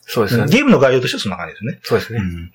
[0.06, 0.46] そうですね。
[0.46, 1.80] ゲームの概要としてはそんな感じですね。
[1.82, 2.20] そうですね。
[2.20, 2.52] うん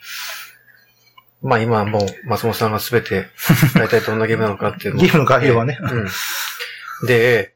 [1.41, 3.27] まあ今はもう松本さんがすべて、
[3.75, 5.77] 大体どんなゲームなのかっていうのをゲームの概要はね。
[5.79, 7.07] うん。
[7.07, 7.53] で、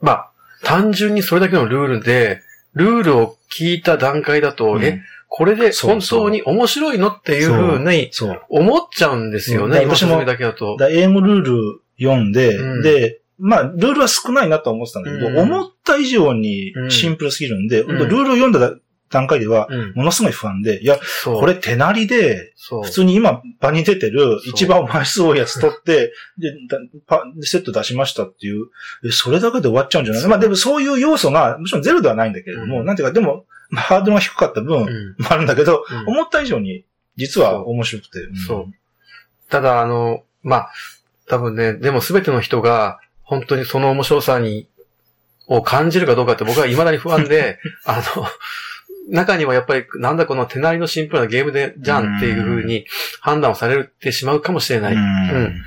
[0.00, 0.32] まあ、
[0.64, 2.42] 単純にそれだけのルールで、
[2.74, 8.42] ルールを聞いた段階だと、うんえ、これでそう本当に面白いのっていうふうにそう。
[8.48, 10.76] 思っちゃうんですようんね、今そ私もれだけだと。
[10.76, 18.74] だ英語ルール読んで、うんで、まあ、ルールは少ないなとは思ってたんだけど、うん思った以上にシンプルすぎるんで、うんルールを読んだ
[19.08, 19.92] 段階では、うん。
[19.94, 21.40] ものすごい不安で、いや、そう。
[21.40, 22.82] これ手なりで、そう。
[22.82, 28.64] 普通に今場に出てるそう一番枚数多いやつ取って、 で、だパセット出しましたっていう、
[29.04, 30.22] えそれだけで終わっちゃうんじゃない？
[30.22, 36.84] そうまあでもそういう要素が、もちろんゼロではないんだけれども、うんなんていうか、でも、まあハードルが低かった分、あるんだけど、うん思った以上に、
[37.16, 38.18] 実は面白くて。
[38.28, 38.74] んそう。
[39.50, 40.70] ただ、あの、まあ、
[41.28, 44.68] 多分ね、でも全ての人が、本当にその面白さに、
[45.48, 48.26] を感じるかどうかって僕は未だに不安で、 あの、
[49.08, 52.86] 中にはやっぱり、なんだこの手なりのシンプルなゲームで、じゃんっていう風に
[53.20, 54.94] 判断をされてしまうかもしれない。
[54.94, 55.00] うん。
[55.00, 55.64] うん。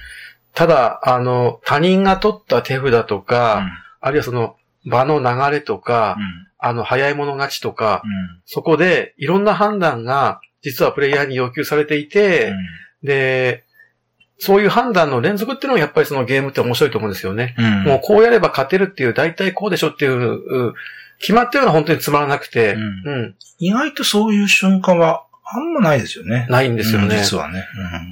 [0.53, 3.69] ただ、あの、他人が取った手札とか、
[4.01, 6.17] あるいはその場の流れとか、
[6.57, 8.03] あの、早い者勝ちとか、
[8.45, 12.53] そこでいろんな判断が実はプレイヤーに要求されていて、
[13.03, 13.63] で、
[14.39, 17.55] そういう判断の連続っていうのがやっぱりそのゲームって面白いと思うんですよね。
[17.57, 20.73] うんもうこうやれば勝てるっていう、大体こうでしょっていう、う
[21.19, 26.47] 決まってるのは本当につまらなくて、うんうん、意外とそういう瞬間はあんまないですよね。
[26.49, 27.17] ないんですようんね。
[27.17, 27.65] 実はね。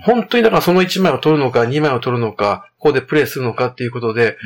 [0.03, 4.37] 本当にだからその1枚を取るのか、2枚を取るのか、ここでプレイするのかっていうことで、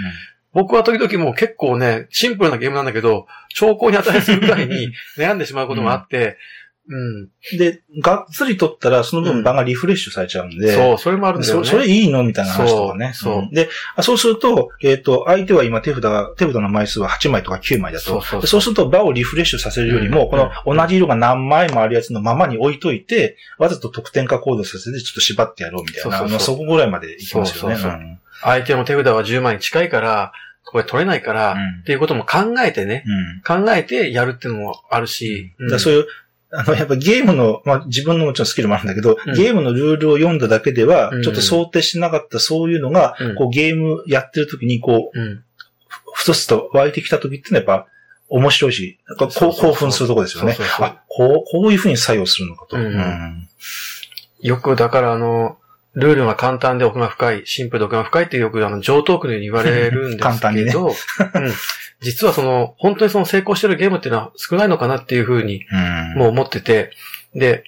[0.53, 6.37] 僕は時々もう結構ね、シンプルなゲームなんだけど、兆候に値するぐらいに悩んでしまうことがあって、
[6.89, 7.29] うん。
[7.57, 11.65] で、がっつり取ったら、その分場がリフレッシュされちゃうんで、そう、それもあるんだよね。
[11.65, 13.11] そそれいいのみたいな話とかね。
[13.13, 18.21] そうそうんで、あそうすると、えっ、と、相手は今手札が、手札の枚数は8枚とか9枚だと。
[18.21, 26.03] そうそうすると場をリフレッシュさせるよりも、うんこの同じ色が何枚もあるやつのままに置いといて、わざと得点化コードさせてちょっと縛ってやろうみたいな。
[26.03, 27.75] そうそうそうまあそこぐらいまでいきますよね。
[27.75, 30.33] そうそうそうん相手の手札は10枚に近いから、
[30.65, 36.07] これ取れないから、うんっていうことも考えてね、うん考えてやるっていうのもあるし、そういう、
[36.53, 45.43] あの、やっぱゲームの、まあ自分のもちろんスキルもあるんだけど、うんゲームのルールを読んだだけではう、んちょっと想定しなかったそういうのが、うんこうゲームやってる時にこう、うん。
[46.13, 47.87] ふとすと湧いてきた時ってのはやっぱ
[48.27, 50.75] 面白いし、なんか興奮するとこですよねそうそう。
[50.77, 52.77] そうあ、こう、こういう風に作用するのかと。
[54.41, 55.57] よくだからあの、
[55.93, 60.93] ルールが簡単で奥が深い、シンプルで奥が深いってよくあの、上等句のように言われるんですけど、 うん、
[61.99, 65.75] 実はその、本当にその成功してるゲームっていうのは少ないのかなっていうふうにう
[66.17, 66.19] ん。
[66.19, 66.91] もう思ってて、
[67.35, 67.65] で、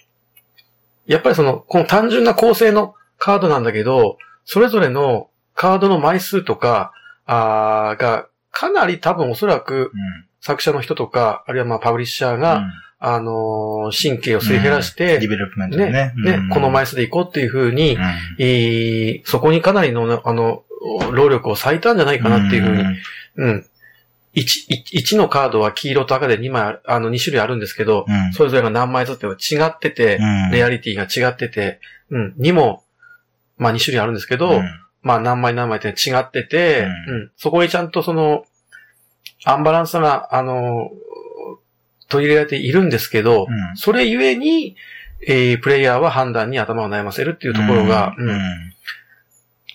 [1.05, 6.93] やっぱりその、この単純な構成のカードなんだけど、それぞれのカードの枚数とか、
[7.25, 9.91] あーが、かなり多分おそらく
[10.39, 12.63] 作者の人とか、あるいはまあパブリッシャーが、
[13.05, 16.13] あのー神経をすり減らして、 development ね、でね。
[16.15, 16.49] ね、うん。
[16.49, 17.97] この枚数でいこうっていうふうに、
[18.39, 20.63] えーそこにかなりの、あの、
[21.11, 22.83] 労力を割いたんじゃないかなっていうふうに、
[23.35, 23.65] うん。
[24.35, 28.31] 1、1のカードは黄色と赤で2枚あの、2種類あるんですけど、うん。
[28.31, 30.51] それぞれが何枚ずつ違ってて、うん。
[30.51, 32.83] レアリティが違ってて、うん、2も、
[33.57, 34.63] まあ2種類あるんですけど、うん。
[35.01, 38.45] まあ何枚何枚って違ってて、ううん、そこにちゃんとその、
[39.43, 40.89] アンバランスが、あの、
[42.09, 43.77] 取り入れられているんですけど、うん。
[43.77, 44.75] それゆえに、
[45.25, 48.29] えープレイヤーは判断に頭を悩ませるっていうところが、うん。
[48.29, 48.39] うん。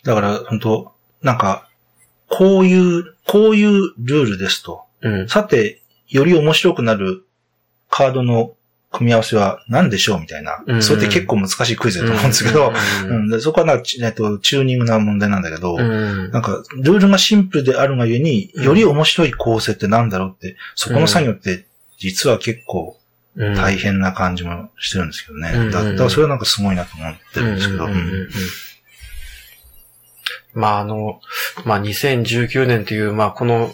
[0.04, 1.68] だから、本当なんか、
[2.28, 4.84] こういう、こういうルールですと。
[5.00, 7.24] うん、さて、より面白くなる
[7.88, 8.54] カードの
[8.90, 10.64] 組み合わせは何でしょうみたいな。
[10.66, 10.82] うん。
[10.82, 12.72] それって結構難しいクイズだと思うんですけど、
[13.06, 13.10] うん。
[13.16, 13.28] うん。
[13.28, 16.30] でそこはなんか、ちえっと、チューニングな問題なんだけど、うん。
[16.30, 18.64] なんか、ルールがシンプルであるがゆえに、うん。
[18.64, 21.66] より面白い構成ってなんだろうって、そこの作業って、
[21.98, 22.96] 実は結構
[23.36, 25.52] うん大変な感じもしてるんですけどね。
[25.54, 27.84] うんだだからそれはなんかすごいなと思ってるんですけど。
[27.84, 28.28] うんうんうんうん
[30.54, 31.20] まああの、
[31.64, 33.70] まあ2019年という、まあこの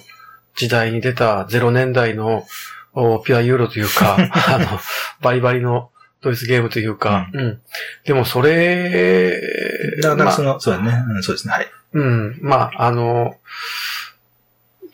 [0.55, 2.45] 時代に出た0年代の
[2.93, 4.17] おピュアユーロというか、
[4.49, 4.81] あの、
[5.21, 7.61] バリバリのドイツゲームというか、うん。
[8.05, 11.05] でもそれ、だから、そまあの、そうだね。
[11.09, 11.55] うんそうですね。
[11.55, 11.71] はい。
[11.93, 12.39] うん。
[12.41, 13.37] まあ、あの、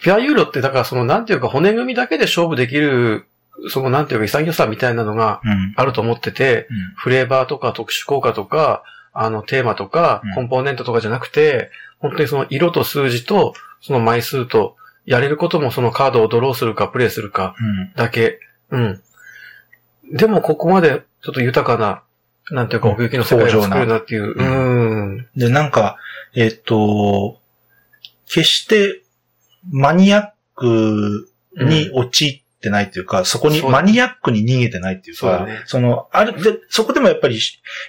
[0.03, 3.27] ピュアユーロってだからそのなんていうか骨組みだけで勝負できる、
[3.69, 5.75] そのなんていうか潔さみたいなのがうん。
[5.77, 8.83] あると思ってて、うんフレーバーとか特殊効果とか、
[9.13, 17.93] あのテーマとかうん、コンポーネントとかじゃなくて、本当にその色と数字と、その枚数と、やれることもそのカードをドローするかプレイするかうん。
[17.95, 18.39] だけ。
[18.71, 19.03] うん。
[20.13, 22.03] でもここまでちょっと豊かな、
[22.55, 24.33] なんていうか奥行きの世界を作るなっていう。
[24.33, 24.43] うう
[25.17, 25.29] ん。
[25.37, 25.97] で、なんか、
[26.35, 27.39] えっと、
[28.27, 29.03] 決して
[29.69, 35.63] マニアックに陥ってないというか、そこにそうだマニアックに逃げてないっていうか、そね。
[35.67, 37.39] その、ある、で、そこでもやっぱり、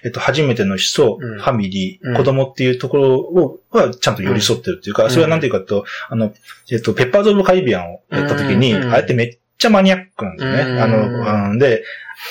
[0.03, 1.39] えっと、初めての人、うん。
[1.39, 2.17] ファミリー、うん。
[2.17, 5.09] 子供っていうところを、はちゃんと寄り添ってるっていうか、うん。
[5.09, 6.33] それはなんていうかと、あの、
[6.71, 8.91] えっと、ペッパーズ・オブ・カリビアンをやった時に、うん。
[8.91, 10.71] あれってめっちゃマニアックなんですよね。
[10.71, 10.79] うん。
[10.81, 11.83] あの、うん、で、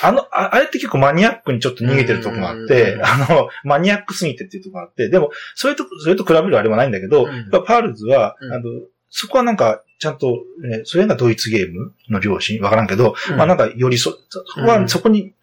[0.03, 3.05] あの、ああれって結構マニアックにちょっと逃げてるとこがあって、うん。
[3.05, 7.51] あの、マニアックすぎてっていうとこがあって、でも、それと、それと比べるあれはないんだけど、うん。
[7.51, 8.53] パールズは、うん。
[8.53, 8.65] あの、
[9.11, 15.35] そこはなんか、ちゃんと、えーそれがドイツゲームの良心わからんけど、うんまあなんかよりそ、そこは、うんそこに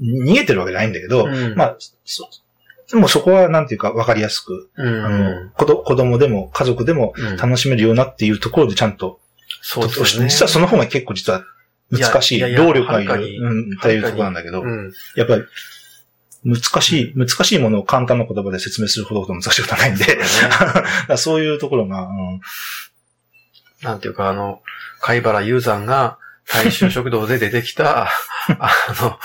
[0.00, 2.28] 逃げてるわけじゃないんだけど、うんまあ、そ、
[2.90, 5.04] でもそこはなんていうかわかりやすく、うん。
[5.04, 9.20] あの、子ど子供でも家族でもうん楽しめるようなっていうところでちゃんと、
[9.60, 10.28] そうですよね。
[10.28, 11.44] 実はその方が結構実は
[11.90, 12.38] 難しい。
[12.38, 14.92] いやいや労力がいる、うん、っていうところなんだけど、うん。
[15.16, 15.42] やっぱり、
[16.44, 22.40] 難しい、難しいものを簡単な言葉で説明するほど難しいことはないんで、そう いうところが、うん
[23.86, 24.62] なんていうか、あの、
[25.00, 26.18] 貝原雄山が
[26.48, 28.08] 大衆食堂で出てきた、
[28.58, 28.70] あ
[29.00, 29.18] の、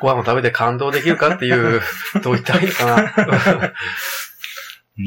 [0.00, 1.82] ご飯を食べて感動できるかっていう、
[2.22, 2.94] どう言ったらいいのかな。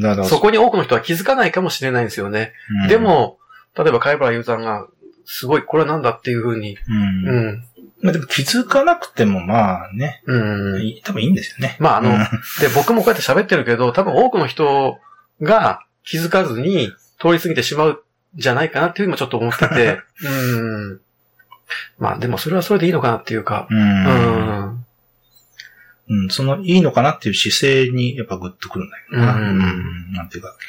[0.02, 2.54] だからそこに多くの人は気づかないかもしれないんですよね。
[2.84, 3.39] うんでも、
[3.78, 4.88] 例えば貝原雄山が、
[5.26, 7.63] すごい、これはなんだっていうふうに、うんうん。
[8.02, 10.82] まあでも気づかなくてもまあね、うん。
[10.82, 11.78] い多分いいんですよね。
[11.80, 12.17] まああのうん
[12.60, 14.98] で、僕もこうやって喋ってるけど、多分多くの人
[15.41, 18.07] が気づかずに通り過ぎてしまうん
[18.38, 20.30] じゃないかなっていうふうにもちょっと思ってて、 う
[20.93, 21.02] ん。
[22.00, 23.76] まあでもそれはそれでいいのかなっていうか、う。
[23.76, 24.86] うんん。
[26.10, 29.36] うん、その、いいのかなっていう姿勢にやっぱグッとくるんだけどな。
[29.36, 30.47] うんなんていうか。
[30.50, 30.60] だか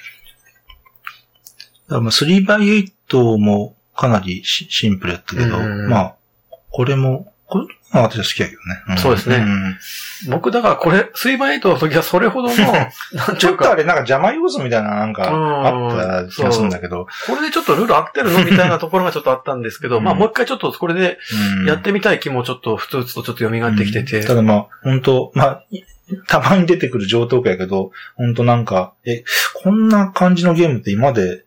[1.94, 6.16] らまあ 3x8 もかなりシシンプルやったけど、うんまあ、
[6.70, 8.94] これも、これ、まあ私は好きやけどね。
[8.94, 9.78] んそうですねん
[10.28, 12.56] 僕だからこれ、スイバイトの時はそれほどの、
[13.38, 20.04] ちょっとあれなんか邪魔要素みたいななんかうんあった気がするんだけど、これでちょっとルール合ってるのみたいなところがちょっとあったんですけど、うん。
[20.04, 21.18] まあもう一回ちょっとこれで
[21.60, 24.26] うんやってみたい気もちょっとふつふつとちょっと蘇ってきてて、うん。
[24.26, 25.84] ただまあ、本当まあ、い
[26.26, 29.24] たまに出てくる上等句やけど、本当なんか、え、
[29.62, 31.44] こんな感じのゲームって今まで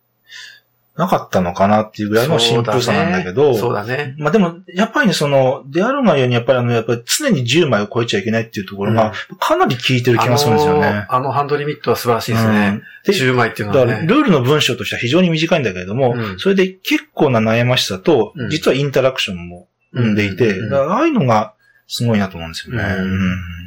[0.97, 4.13] なかったのかなっていうぐらいのシンプルさなんだけど、そうだね。
[4.17, 10.87] まあでも、やっぱりね、その、であるがように、やっぱりあの、やっぱり常に10枚を超えちゃいけないっていうところが、かなり効いてる気がするんですよね。
[10.87, 12.67] あのあのハンドリミットは素晴らしいですね。
[12.67, 14.07] うんで10枚っていうのだから、はね。
[14.07, 21.53] ルールの文章としては非常に短いんだけれども、うんそれで結構な悩ましさと、うん実はインタラクションも生んでいて、ああいうのが
[21.87, 22.83] すごいなと思うんですよね。
[22.83, 23.61] うん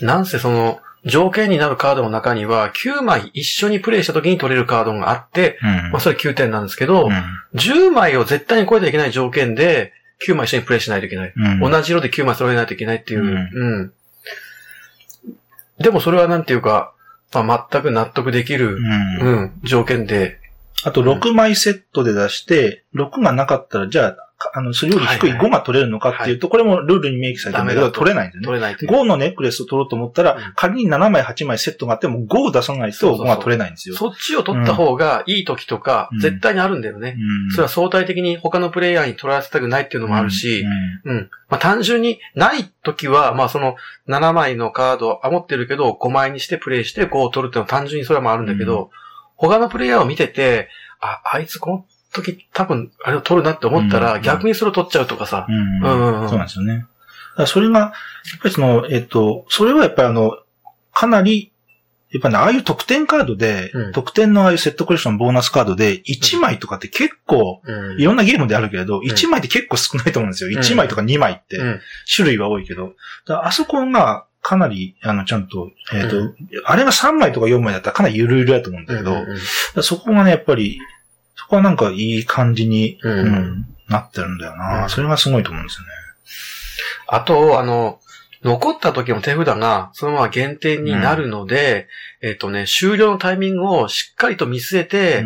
[0.00, 7.08] なんせその、条件になるカードの中には、9枚一緒にプレイした時に取れるカードがあって、うんまあそれ9点なんですけど、
[7.54, 9.92] 10枚を絶対に超えてはいけない条件で、
[10.26, 11.32] 9枚一緒にプレイしないといけない。
[11.36, 13.22] うん同じ色で9枚揃えないといけないっていう。
[13.22, 13.92] うんうん。
[15.78, 16.94] でもそれはなんていうか、
[17.32, 20.38] まあ、全く納得できる、うんうん、条件で。
[20.84, 28.44] あと、6枚セットで出して、6がなかったら、じゃあ、かあの、それより低いはいはい5が取れるのかっていうと、これもルールに明記されてるんだけど、取れないんだよね。
[28.44, 28.90] 取れないという。
[28.90, 33.96] 5のネックレスを取ろうと思ったらうん、仮に7枚、8枚セットがあっても5を出さないと5そうそうそうが取れないんですよ。
[33.96, 37.16] そっちを取った方がいい時とか、うん絶対にあるんだよね。
[37.18, 40.64] うんそれは相対的に他のプレイヤーに取らせたくないっていうのもあるし、
[41.04, 41.30] うん。
[41.48, 43.76] まあ単純にない時は、まあその
[44.08, 48.96] 7枚のカードを余ってるけど、5枚にしてプレイして5を取るっていうのは単純にそれはまああるんだけど、う
[49.36, 50.68] 他のプレイヤーを見てて、
[51.00, 54.22] あ、あいつこの時多分あれを取るなって思ったら、うん。
[54.22, 55.46] 逆にそれを取っちゃうとかさ。
[55.48, 56.28] うん。
[56.28, 56.86] そうなんですよね。
[57.46, 57.92] それが、やっ
[58.42, 60.38] ぱりその、えっと、それはやっぱりあの、
[60.92, 61.50] かなり、
[62.10, 63.92] やっぱね、ああいう特典カードで、うん。
[63.92, 68.00] 特典のああいうセットコレクションボーナスカードで、1枚とかって結構、うん。
[68.00, 70.56] いろんなゲームであるけれど、1枚って結構少ないと思うんですよ。
[70.56, 70.62] ん。
[70.62, 71.80] 1枚とか2枚って、うん。
[72.14, 72.92] 種類は多いけど。
[73.26, 80.78] あそこが、かなり、あの、ちゃんと、えっ、と、うあれが3枚とか4枚だったらかなりゆるゆるだと思うんだけど、そこがね、やっぱり、
[81.44, 83.12] そこはなんかいい感じに、うん。
[83.12, 84.88] うんなってるんだよな、うん。
[84.90, 85.92] それがすごいと思うんですよね。
[87.06, 88.00] あと、あの、
[88.42, 91.88] 残った時の手札がそのまま減点になるので、
[92.20, 95.24] えっ、とね、終了のタイミングをしっかりと見据えて、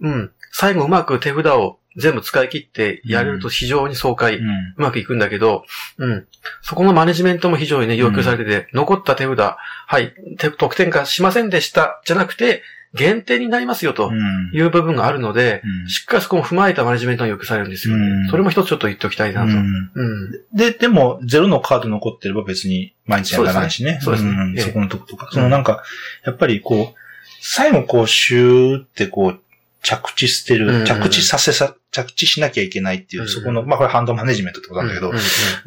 [0.00, 5.64] うん、最後うまく手札を全部使い切ってやれると非常に爽快、ううんまくいくんだけど、
[5.98, 6.26] うん。
[6.60, 12.62] そこのマネジメントも非常にね、要求されてて、残った手札、はい、手得点化しませんでした、じゃなくて、
[12.94, 14.12] 減点になりますよと
[14.52, 18.06] いう部分があるので、うんしっかりそこも踏まえたマネジメントが要求されるんですよね。
[18.06, 19.48] うんそれも一つちょっと言っておきたいなと。
[19.48, 19.90] うん。
[19.94, 23.98] うんで、でも、ゼロのカード残ってれば別に毎日やらないしね。
[24.02, 25.28] そうですねそそこのとことか。
[25.30, 25.82] そのなんか、
[26.24, 26.94] やっぱりこう、
[27.40, 29.40] 最後こう、シューってこう、
[29.82, 35.18] 着地してる、うん着地させさ、着地しなきゃいけないっていう、うんそこの、まあこれハンドマネジメントってことなんだけど、やっ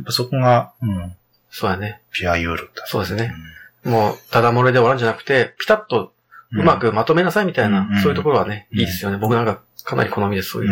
[0.05, 1.15] ぱそこが、うん、
[1.49, 2.01] そうだね。
[2.11, 2.85] ピュアユーロだ。
[2.87, 3.33] そうですね。
[3.83, 6.11] もう、ただ漏れで終わるんじゃなくて、ピタッと
[6.51, 9.17] うまくまとめなさいみたいな、うんそういうところはね、うんいいですよね。
[9.17, 10.71] 僕なんかかなり好みです、そういう。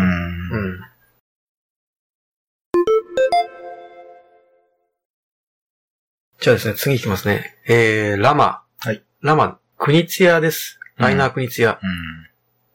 [6.40, 7.56] じゃあですね、次いきますね。
[7.68, 8.62] えー、ラマ。
[8.80, 9.04] はい。
[9.22, 10.80] ラマ、クニツィアです。
[10.98, 11.74] ライナークニツィア。
[11.74, 12.28] うん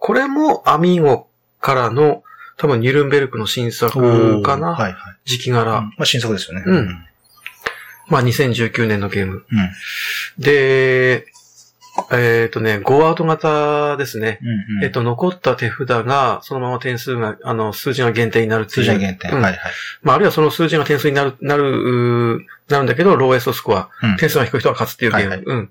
[0.04, 1.28] これもアミーゴ
[1.60, 2.24] からの、
[2.56, 5.16] 多分ニュルンベルクの新作かな、はいはい。
[5.24, 5.78] 時期柄。
[5.78, 6.64] うんまあ新作ですよね。
[6.66, 7.06] うん
[8.08, 9.34] まあ2019年のゲーム。
[9.34, 9.42] うん。
[10.42, 11.26] で、
[12.10, 14.38] えっ、とね、5アウト型ですね。
[14.42, 18.68] うんうんえっ、と、残った手札が、そのまま点数が、あの、数字が減点になる。
[18.68, 19.28] 数字限定。
[19.28, 19.60] うんはいはい。
[20.02, 23.90] まあ、あるいはその数字が点数になる、なる、なるんだけど、ローエストスコア。
[24.02, 25.28] うん点数が低い人が勝つっていうゲーム。
[25.30, 25.70] はいはいうん。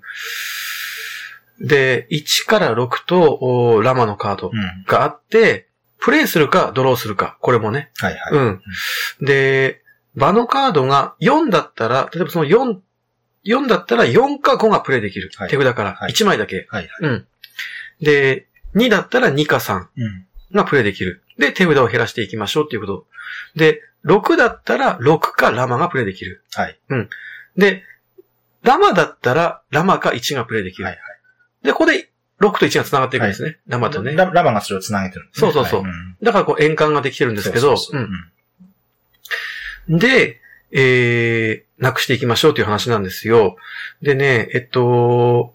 [1.60, 4.84] で、1から6と、おラマのカードうん。
[4.86, 5.68] があって、
[5.98, 7.36] プレイするか、ドローするか。
[7.40, 7.90] これもね。
[7.98, 8.32] はいはい。
[8.32, 8.62] うん。
[9.20, 9.82] で、
[10.14, 12.76] 場のカードが4だったら、例えばその4、
[13.44, 15.30] 4だったら4か5がプレイできる。
[15.36, 15.94] はい手札から。
[15.94, 16.66] はい1枚だけ。
[16.70, 17.10] はいはい。
[17.10, 17.26] うん。
[18.00, 20.26] で、2だったら2か3うん。
[20.52, 21.22] がプレイできる。
[21.38, 23.06] で、手札を減らしていきましょうっていうこと。
[23.56, 26.44] で、6だったら6かラマがプレイできる。
[26.54, 26.78] はい。
[27.56, 27.84] で、
[28.62, 30.84] ラマだったらラマか1がプレイできる。
[30.84, 31.02] はいはい
[31.62, 33.58] で、ここで6と1が繋がっていくんですね。
[33.68, 34.14] ラマとね。
[34.14, 35.52] ララマがそれを繋げてるんですね。
[35.52, 38.08] そうそうそうはいんだからこう円環ができてるんですけど、そうそうそう
[39.90, 40.40] うんで、
[40.72, 43.56] えー、なくしていきましょうという話なんですよ。
[44.00, 45.52] でね、えっと、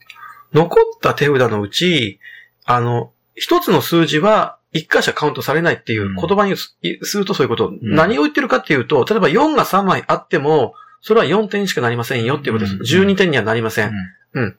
[0.53, 2.19] 残った手札のうち、
[2.65, 7.71] あの、一つの数字は一回しかカウントされないっていううん言葉にすするとそういうこと。
[7.71, 12.95] ん何を言ってるかっていうと、例えば4が3枚あっても、それは4点しかなりませんよっていうことです。
[12.95, 13.91] うん12点にはなりません。
[14.33, 14.57] うん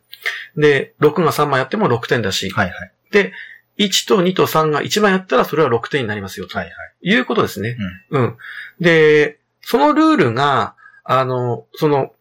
[0.57, 2.93] で、6が3枚あっても6点だし、はいはい。
[3.13, 3.33] で、
[3.79, 6.59] 1と2と3が1枚あったらそれは6点になりますよと。
[6.59, 6.75] はいはい。
[7.09, 7.77] いうことですね。
[8.11, 8.37] うん。
[8.81, 9.38] で、
[9.69, 12.13] そのルールが、あの、その、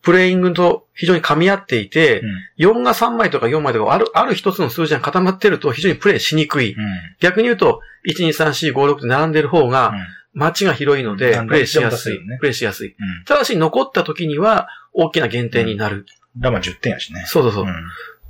[0.00, 2.22] プレイングと非常に噛み合っていて、
[2.58, 6.74] 4が3枚とか4枚とかある、ある一つの数字が固まってると非常にプレイしにくい。
[6.74, 6.84] うん。
[7.20, 9.92] 逆に言うと、1、2、3、4、5、6って並んでる方が、
[10.32, 12.18] 街が広いのでう、んプレイしやすい。
[12.38, 12.88] プレイしやすい。
[12.88, 13.24] うん。
[13.26, 16.06] ただし、残った時には、大きな減点になる。
[16.38, 17.24] ラマ10点やしね。
[17.26, 17.64] そうそうそう。
[17.66, 17.74] ん。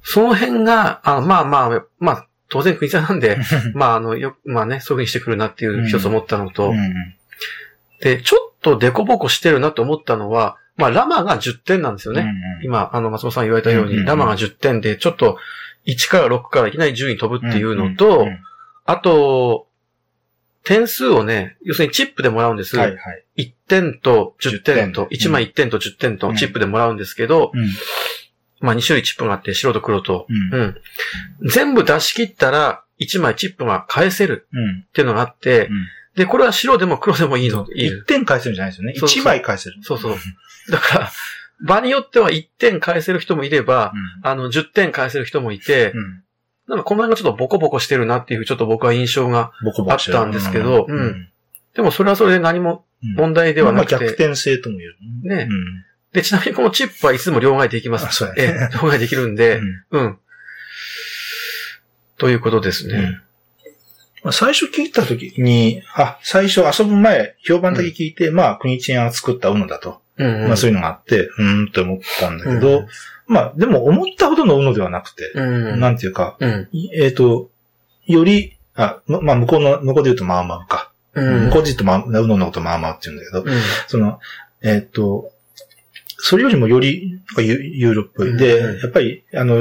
[0.02, 3.38] その辺が、あまあまあ、まあ、当然国差なんで、
[3.74, 7.14] まああの、よ、まあね、そういう風にしてくるなっていう一つ思ったのと、うん。
[8.00, 12.22] で、ちょっとデコボコしてるなと思ったのは、まあ、ラマが10点なんですよね。
[12.22, 12.64] うん。
[12.64, 15.38] 今、あの、松本さん言われたように、うんうんうんラマが10点で、ちょっと、
[15.86, 18.38] 1から6からいきなり10に飛ぶっていうのと、んん
[18.86, 19.68] あと、
[20.64, 22.76] 点数をね、要するにチップでもらうんです。
[22.76, 23.24] はいはい。
[23.36, 27.68] 1点と10点と、10点1枚1点と10点とチップでもらうんですけど、うん。
[28.60, 30.26] まあ2種類チップがあって、白と黒と。
[30.28, 30.60] うん。
[30.60, 31.48] うん。
[31.50, 34.84] 全部出し切ったら、1枚チップが返せるうん。
[34.88, 35.86] っていうのがあって、うん
[36.16, 38.94] で、これは白でも黒でもいいの、いいの1点返せるんじゃないですよね。
[38.96, 39.76] そうそう1枚返せる。
[39.82, 40.16] そうそう。
[40.70, 41.12] だから、
[41.60, 43.92] 場によっては1点返せる人もいれば、
[44.22, 45.96] うあの、10点返せる人もいて、ん。
[45.96, 46.24] うん。
[46.68, 49.52] なんかこの辺がちょっとボコボコしてるなっていう、ちょっと僕は印象が、
[49.88, 51.28] あったんですけどうんうん
[51.74, 55.36] でもそれはそれで何もうん問題ではまあなくて、逆転性とも言える。
[55.36, 55.84] ねうん。
[56.12, 58.06] で、ちなみにこのチップはいつでも両替できます。
[58.06, 59.58] あそうやえねえ、両替できるんで、
[59.90, 60.18] うんうん。
[62.16, 63.20] ということですね。
[64.32, 70.00] 最初聞いたときに、あ、最初遊ぶ前、評判だけ聞いて、まあ、国知園が作った UNO だと。
[70.16, 70.48] うん、うん。
[70.48, 72.86] まあ、そういうのがあって、うーんって思ったんだけど、うん
[73.26, 75.80] まあ、でも思ったほどの UNO ではなくて、うん。
[75.80, 76.68] なんていうか、うん。
[76.94, 77.50] えっ、と、
[78.06, 80.92] より、あ、ままあ、向こうの、向こうで言うとまあまあか。
[81.14, 81.46] うん。
[81.46, 83.60] 向こうで言うとまあ、UNO のことまあまあって言うんだけど、うん。
[83.86, 84.18] その、
[84.62, 85.30] えっ、と、
[86.18, 88.36] それよりもより、ユユーロっぽい。
[88.36, 89.58] で、うんやっぱり、あの、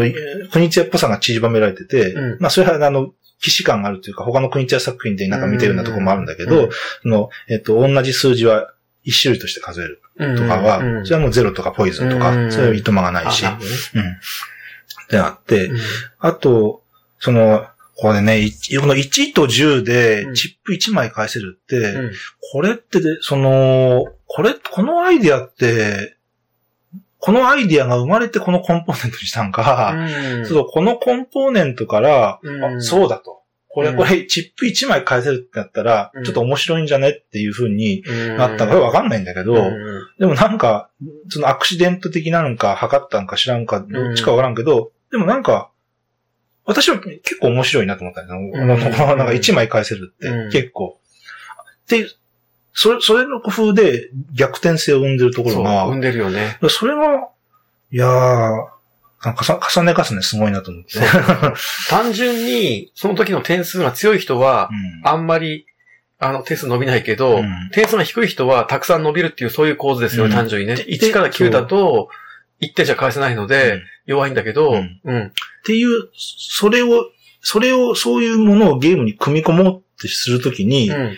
[0.52, 3.14] 国知屋っぽさが散りばめられてて、うんまあ、それは、あの、
[3.44, 6.70] 既視感があるというか、他の国知屋作品でなんか見てるようなところもあるんだけど、うん。
[7.02, 8.74] その、えっ、と、同じ数字は
[9.04, 10.36] 一種類として数えるうん。
[10.38, 11.06] とかは、うん。
[11.06, 12.52] それはもうゼロとかポイズンとか、うん。
[12.52, 13.52] そういういとまがないし、うん。
[13.52, 13.56] っ
[15.10, 15.78] てなって、うん。
[16.20, 16.84] あと、
[17.20, 17.66] その、
[17.96, 20.34] これね、いこの1と10でうん。
[20.34, 22.12] チップ1枚返せるって、うん。
[22.54, 26.16] これってで、その、これ、このアイディアって、
[27.26, 30.46] このアイディアが生まれてこのコンポーネントにしたんか、うん。
[30.46, 32.66] そう、このコンポーネントから、うん。
[32.66, 33.44] あそうだと。
[33.70, 33.96] これ、うん。
[33.96, 36.24] これ、チップ1枚返せるってなったら、うん。
[36.26, 38.38] ちょっと面白いんじゃねっていう風にうん。
[38.38, 40.08] なったのかわかんないんだけど、うん。
[40.20, 40.90] でもなんか、
[41.30, 45.70] そのアクシデント的なのか、測ったのか知らんか、どっちかわからんけど、でもなんか、
[46.66, 48.42] 私は結構面白いなと思ったんだよ。
[48.54, 48.68] うん。
[48.68, 50.52] なんかなんか1枚返せるって、うん。
[50.52, 51.00] 結構。
[51.88, 52.06] で、
[52.74, 56.58] それ、それの工夫で逆転性を生んでるところが、生んでるよね。
[56.70, 57.30] それが、
[57.92, 58.74] いやー、
[59.24, 61.00] なんかさ重ね重ねすごいなと思って。
[61.90, 64.70] 単純に、その時の点数が強い人は、
[65.04, 65.66] うんあんまり、
[66.20, 70.76] あの、点数伸びないけど、うん点数が低い人はたくさん伸びるっていう、そういう構図ですよ、うん単純にね。
[70.76, 72.10] で1から9だと、
[72.62, 75.28] 1点じゃ返せないので、うん弱いんだけど、ううんん。
[75.28, 75.32] っ
[75.66, 77.06] ていう、それを、
[77.40, 81.16] それを、そういうものをゲームに組み込もうってするときに、うん。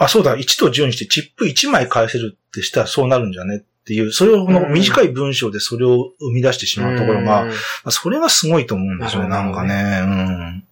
[0.00, 7.52] あ、そうだ、1と10にしてチップ1枚返せるってしたらそうなるんじゃねっていう、それを短い文章でそれを生み出してしまうところが、うん
[7.90, 10.64] それがすごいと思うんですよね、なんかね。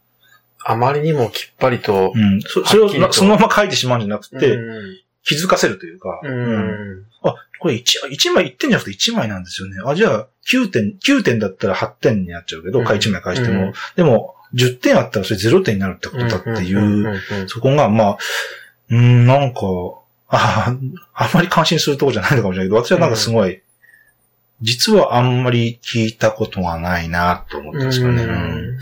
[0.64, 2.22] あまりにもきっぱりとう、ん。
[2.22, 2.41] うん。
[2.41, 6.57] そそれをなそのまま書いてしまうんじゃなくて、うん気づかせるというか、ううん
[7.01, 7.05] ん。
[7.22, 9.76] あ、これ1、一枚1点じゃなくて1枚なんですよね。
[9.85, 18.18] あ、じゃあ9点、9点だったら8点になっちゃうけど、うんか1枚返しても、うんでも、10点あったらそれ0点になるってことだっていう、そこが、まあ、
[18.91, 19.61] うーん、なんか、
[20.30, 20.76] あ
[21.14, 23.62] あんまり感心するところじゃないのかもしれないけど、私はなんかすごい、
[24.61, 28.24] 実はあんまり聞いたことがないなと思ってますよね。
[28.24, 28.78] うんうん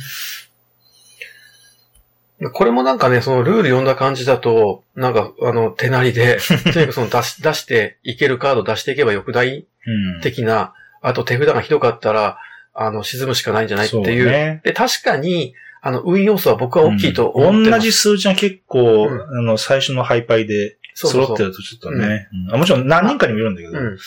[2.52, 6.36] これもなんかね、そのルール読んだ感じだと、なんか、あの、手なりで、
[6.74, 10.20] とにかくその出し、出していけるカード出していけばよくないうん。
[10.20, 12.38] 的な、あと手札がひどかったら、
[12.74, 14.26] あの、沈むしかないんじゃないってそういう。
[14.26, 14.60] ね。
[14.64, 15.54] で、確かに、
[15.86, 17.70] あの、運要素は僕は大きいと思ってます。
[17.70, 22.28] 同じ数字が結構、うんあの、最初のハイパイで揃ってるとちょっとね。
[22.48, 23.78] うんあもちろん何人かにもよるんだけど。
[23.78, 23.98] うん。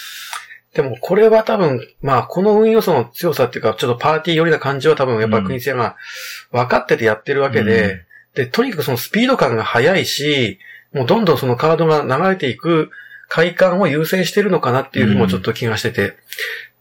[0.74, 5.96] でも、これは多分、まあ、この運要素の強さっていうか、ちょっとパーティー寄りな感じは多分、やっぱり国津屋が
[6.52, 8.06] 分かっててやってるわけで、
[8.36, 10.60] で、とにかくそのスピード感が速いし、
[10.94, 12.92] もうどんどんそのカードが流れていく
[13.30, 16.18] 快感を優先してるのかなっていうふうにもちょっと気がしてて。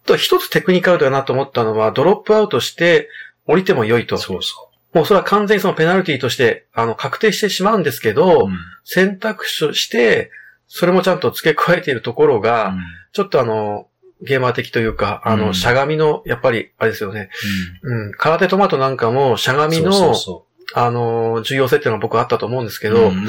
[0.07, 3.09] と、一つテクニカルだなと思ったのは、ドロップアウトして
[3.47, 4.19] 降りても良いと。
[4.19, 8.49] そうそもうそれは完全にそのペナルティとして、あの、確定してしまうんですけど、う。
[8.49, 8.59] うん
[8.91, 10.31] 選択肢として、
[10.67, 12.75] それもちゃんと付け加えているところが、
[13.13, 13.87] ちょっとあの、
[14.23, 17.29] ゲーマー的というか、あの、うんしゃがみの、やっぱり、あれですよね。
[17.83, 18.13] うんうん。
[18.13, 23.27] 空手トマトなんかも、しゃがみの、そうそうそあの、重要性っていうのが僕はあったと思うんですけうど、うん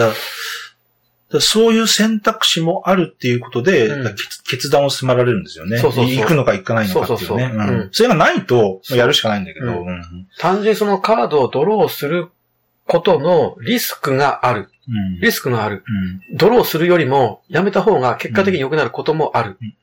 [1.39, 5.77] そういう選択肢もあるっていうことで、うん決決断を迫られるんですよね。
[5.77, 7.25] そうそうそう行くのか行かないのかっていうね。
[7.25, 9.67] そうそうそううんうんそれがないと、やるしかないんだけど。
[9.67, 12.29] うんうん単純にそのカードをドローする
[12.87, 14.69] ことのリスクがある。
[14.87, 15.83] うんリスクがある。
[16.31, 19.57] うんドローするよりも、やめた方が結果的に良くなることもある。
[19.61, 19.75] うん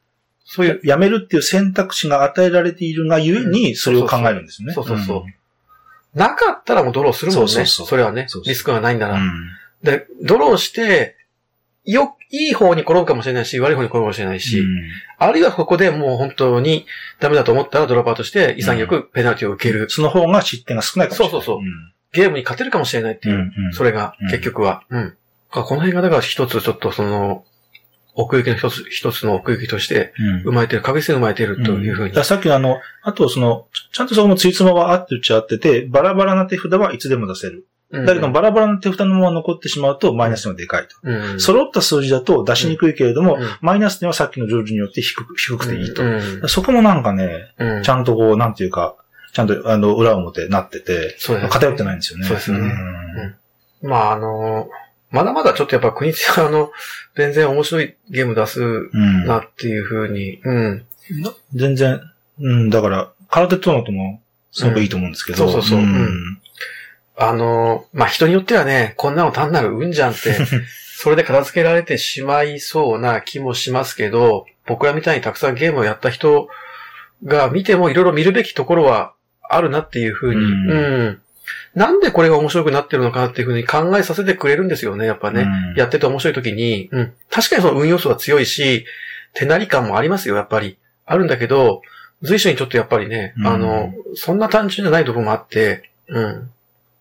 [0.48, 4.72] そういう、やめるっていう選択肢が与えられているがゆえに、それを考えるんですね。
[4.74, 7.48] そうそうそうなかったらもうドローするもんね。
[7.48, 9.14] そうそうそうれはねそうそうリスクがないんだな。
[9.14, 9.32] うん
[9.82, 11.15] で、ドローして、
[11.92, 14.64] よ、いい方に転ぶかもしれないし、悪い方に転ぶかもしれないし、
[15.18, 16.86] あるいはここでもう本当に
[17.20, 19.88] ダメだと思ったらドロップアウトして、潔くペナルティを受ける。
[19.88, 21.32] その方が失点が少ないかもしれない。
[21.32, 21.64] そうそうそう
[22.12, 23.34] ゲームに勝てるかもしれないっていう。
[23.34, 24.82] うんうんそれがうん、結局は。
[24.90, 25.14] うん。
[25.50, 27.44] この辺がだから一つちょっとその、
[28.14, 32.24] 奥行きの一つ、一つの奥行きとして、うん生まれてる、確実に生まれてるというふうにだから。
[32.24, 37.66] さっきのあの、あとその、ちゃんとそこのついつまはあってるっちゃあってて、バラバラな手札はいつでも出せる。
[37.90, 38.06] うん。
[38.06, 40.96] だけど、バラバラな手札のまま残ってしまうと、マイナス点がでかいと。
[41.02, 41.40] うん。
[41.40, 43.48] 揃った数字だと出しにくいけれども、うん。
[43.60, 46.02] マイナス点はさっきのルールによって低く、低くていいと。
[46.02, 46.48] うん。
[46.48, 47.82] そこもなんかね、うん。
[47.82, 48.96] ちゃんとこう、なんていうか、
[49.32, 51.48] ちゃんとあの、裏表なってて、ね。
[51.48, 52.26] 偏ってないんですよね。
[52.26, 53.36] そうですよねん。
[53.82, 54.68] まあ、あの、
[55.10, 56.72] まだまだちょっとやっぱ国津の、
[57.14, 60.84] 全然面白いゲーム出すうんなっていうふうに、うん。
[61.54, 62.00] 全然、
[62.40, 64.20] うん、だから、空手とのとも、
[64.52, 65.44] すごくいいと思うんですけど。
[65.46, 65.70] うんそうそう。
[65.70, 66.40] そうん
[67.16, 70.36] あの、まあ、人によってはね、こんなの単なる運じゃんって、
[70.98, 76.48] それで片付けられてしまいそうな気もしますけど、僕らみたいにたくさんゲームをやった人
[77.24, 79.12] が見てもいろいろ見るべきところは
[79.48, 81.20] あるなっていうふうに、ううんん。
[81.74, 85.42] なんでこれが面白くなってるのかなっていうふうに考えさせてくれるんですよね、やっぱね。
[85.42, 87.12] うんやってて面白い時に、うん。
[87.30, 88.86] 確かにその運要素は強いし、
[89.34, 90.78] 手なり感もありますよ、やっぱり。
[91.04, 91.82] あるんだけど、
[92.22, 96.50] 随所にちょっとやっぱりね、うんあの、そんな単純じゃないところもあって、うん。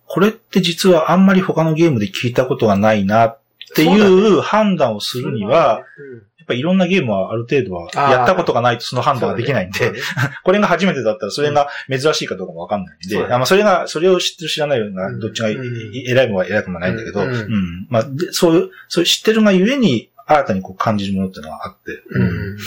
[0.07, 3.39] これって実はあんまり他のゲームで聞いたことがないなっ
[3.75, 9.93] ていう判断をするには、うん、やっぱりいろんなゲームはある程度はやったことがないとその判断ができないんで、
[10.43, 15.19] これが初めてだったらそれが珍しいかどうかもわかんないんで、それが、それを知ってる知らないような、うん。
[15.19, 17.33] どっちが偉いもは偉くもないんだけど、ううん。
[17.33, 22.57] んまあでそういう、そういう知ってるがゆえに新たにこう感じるものっていうのがあって、うん。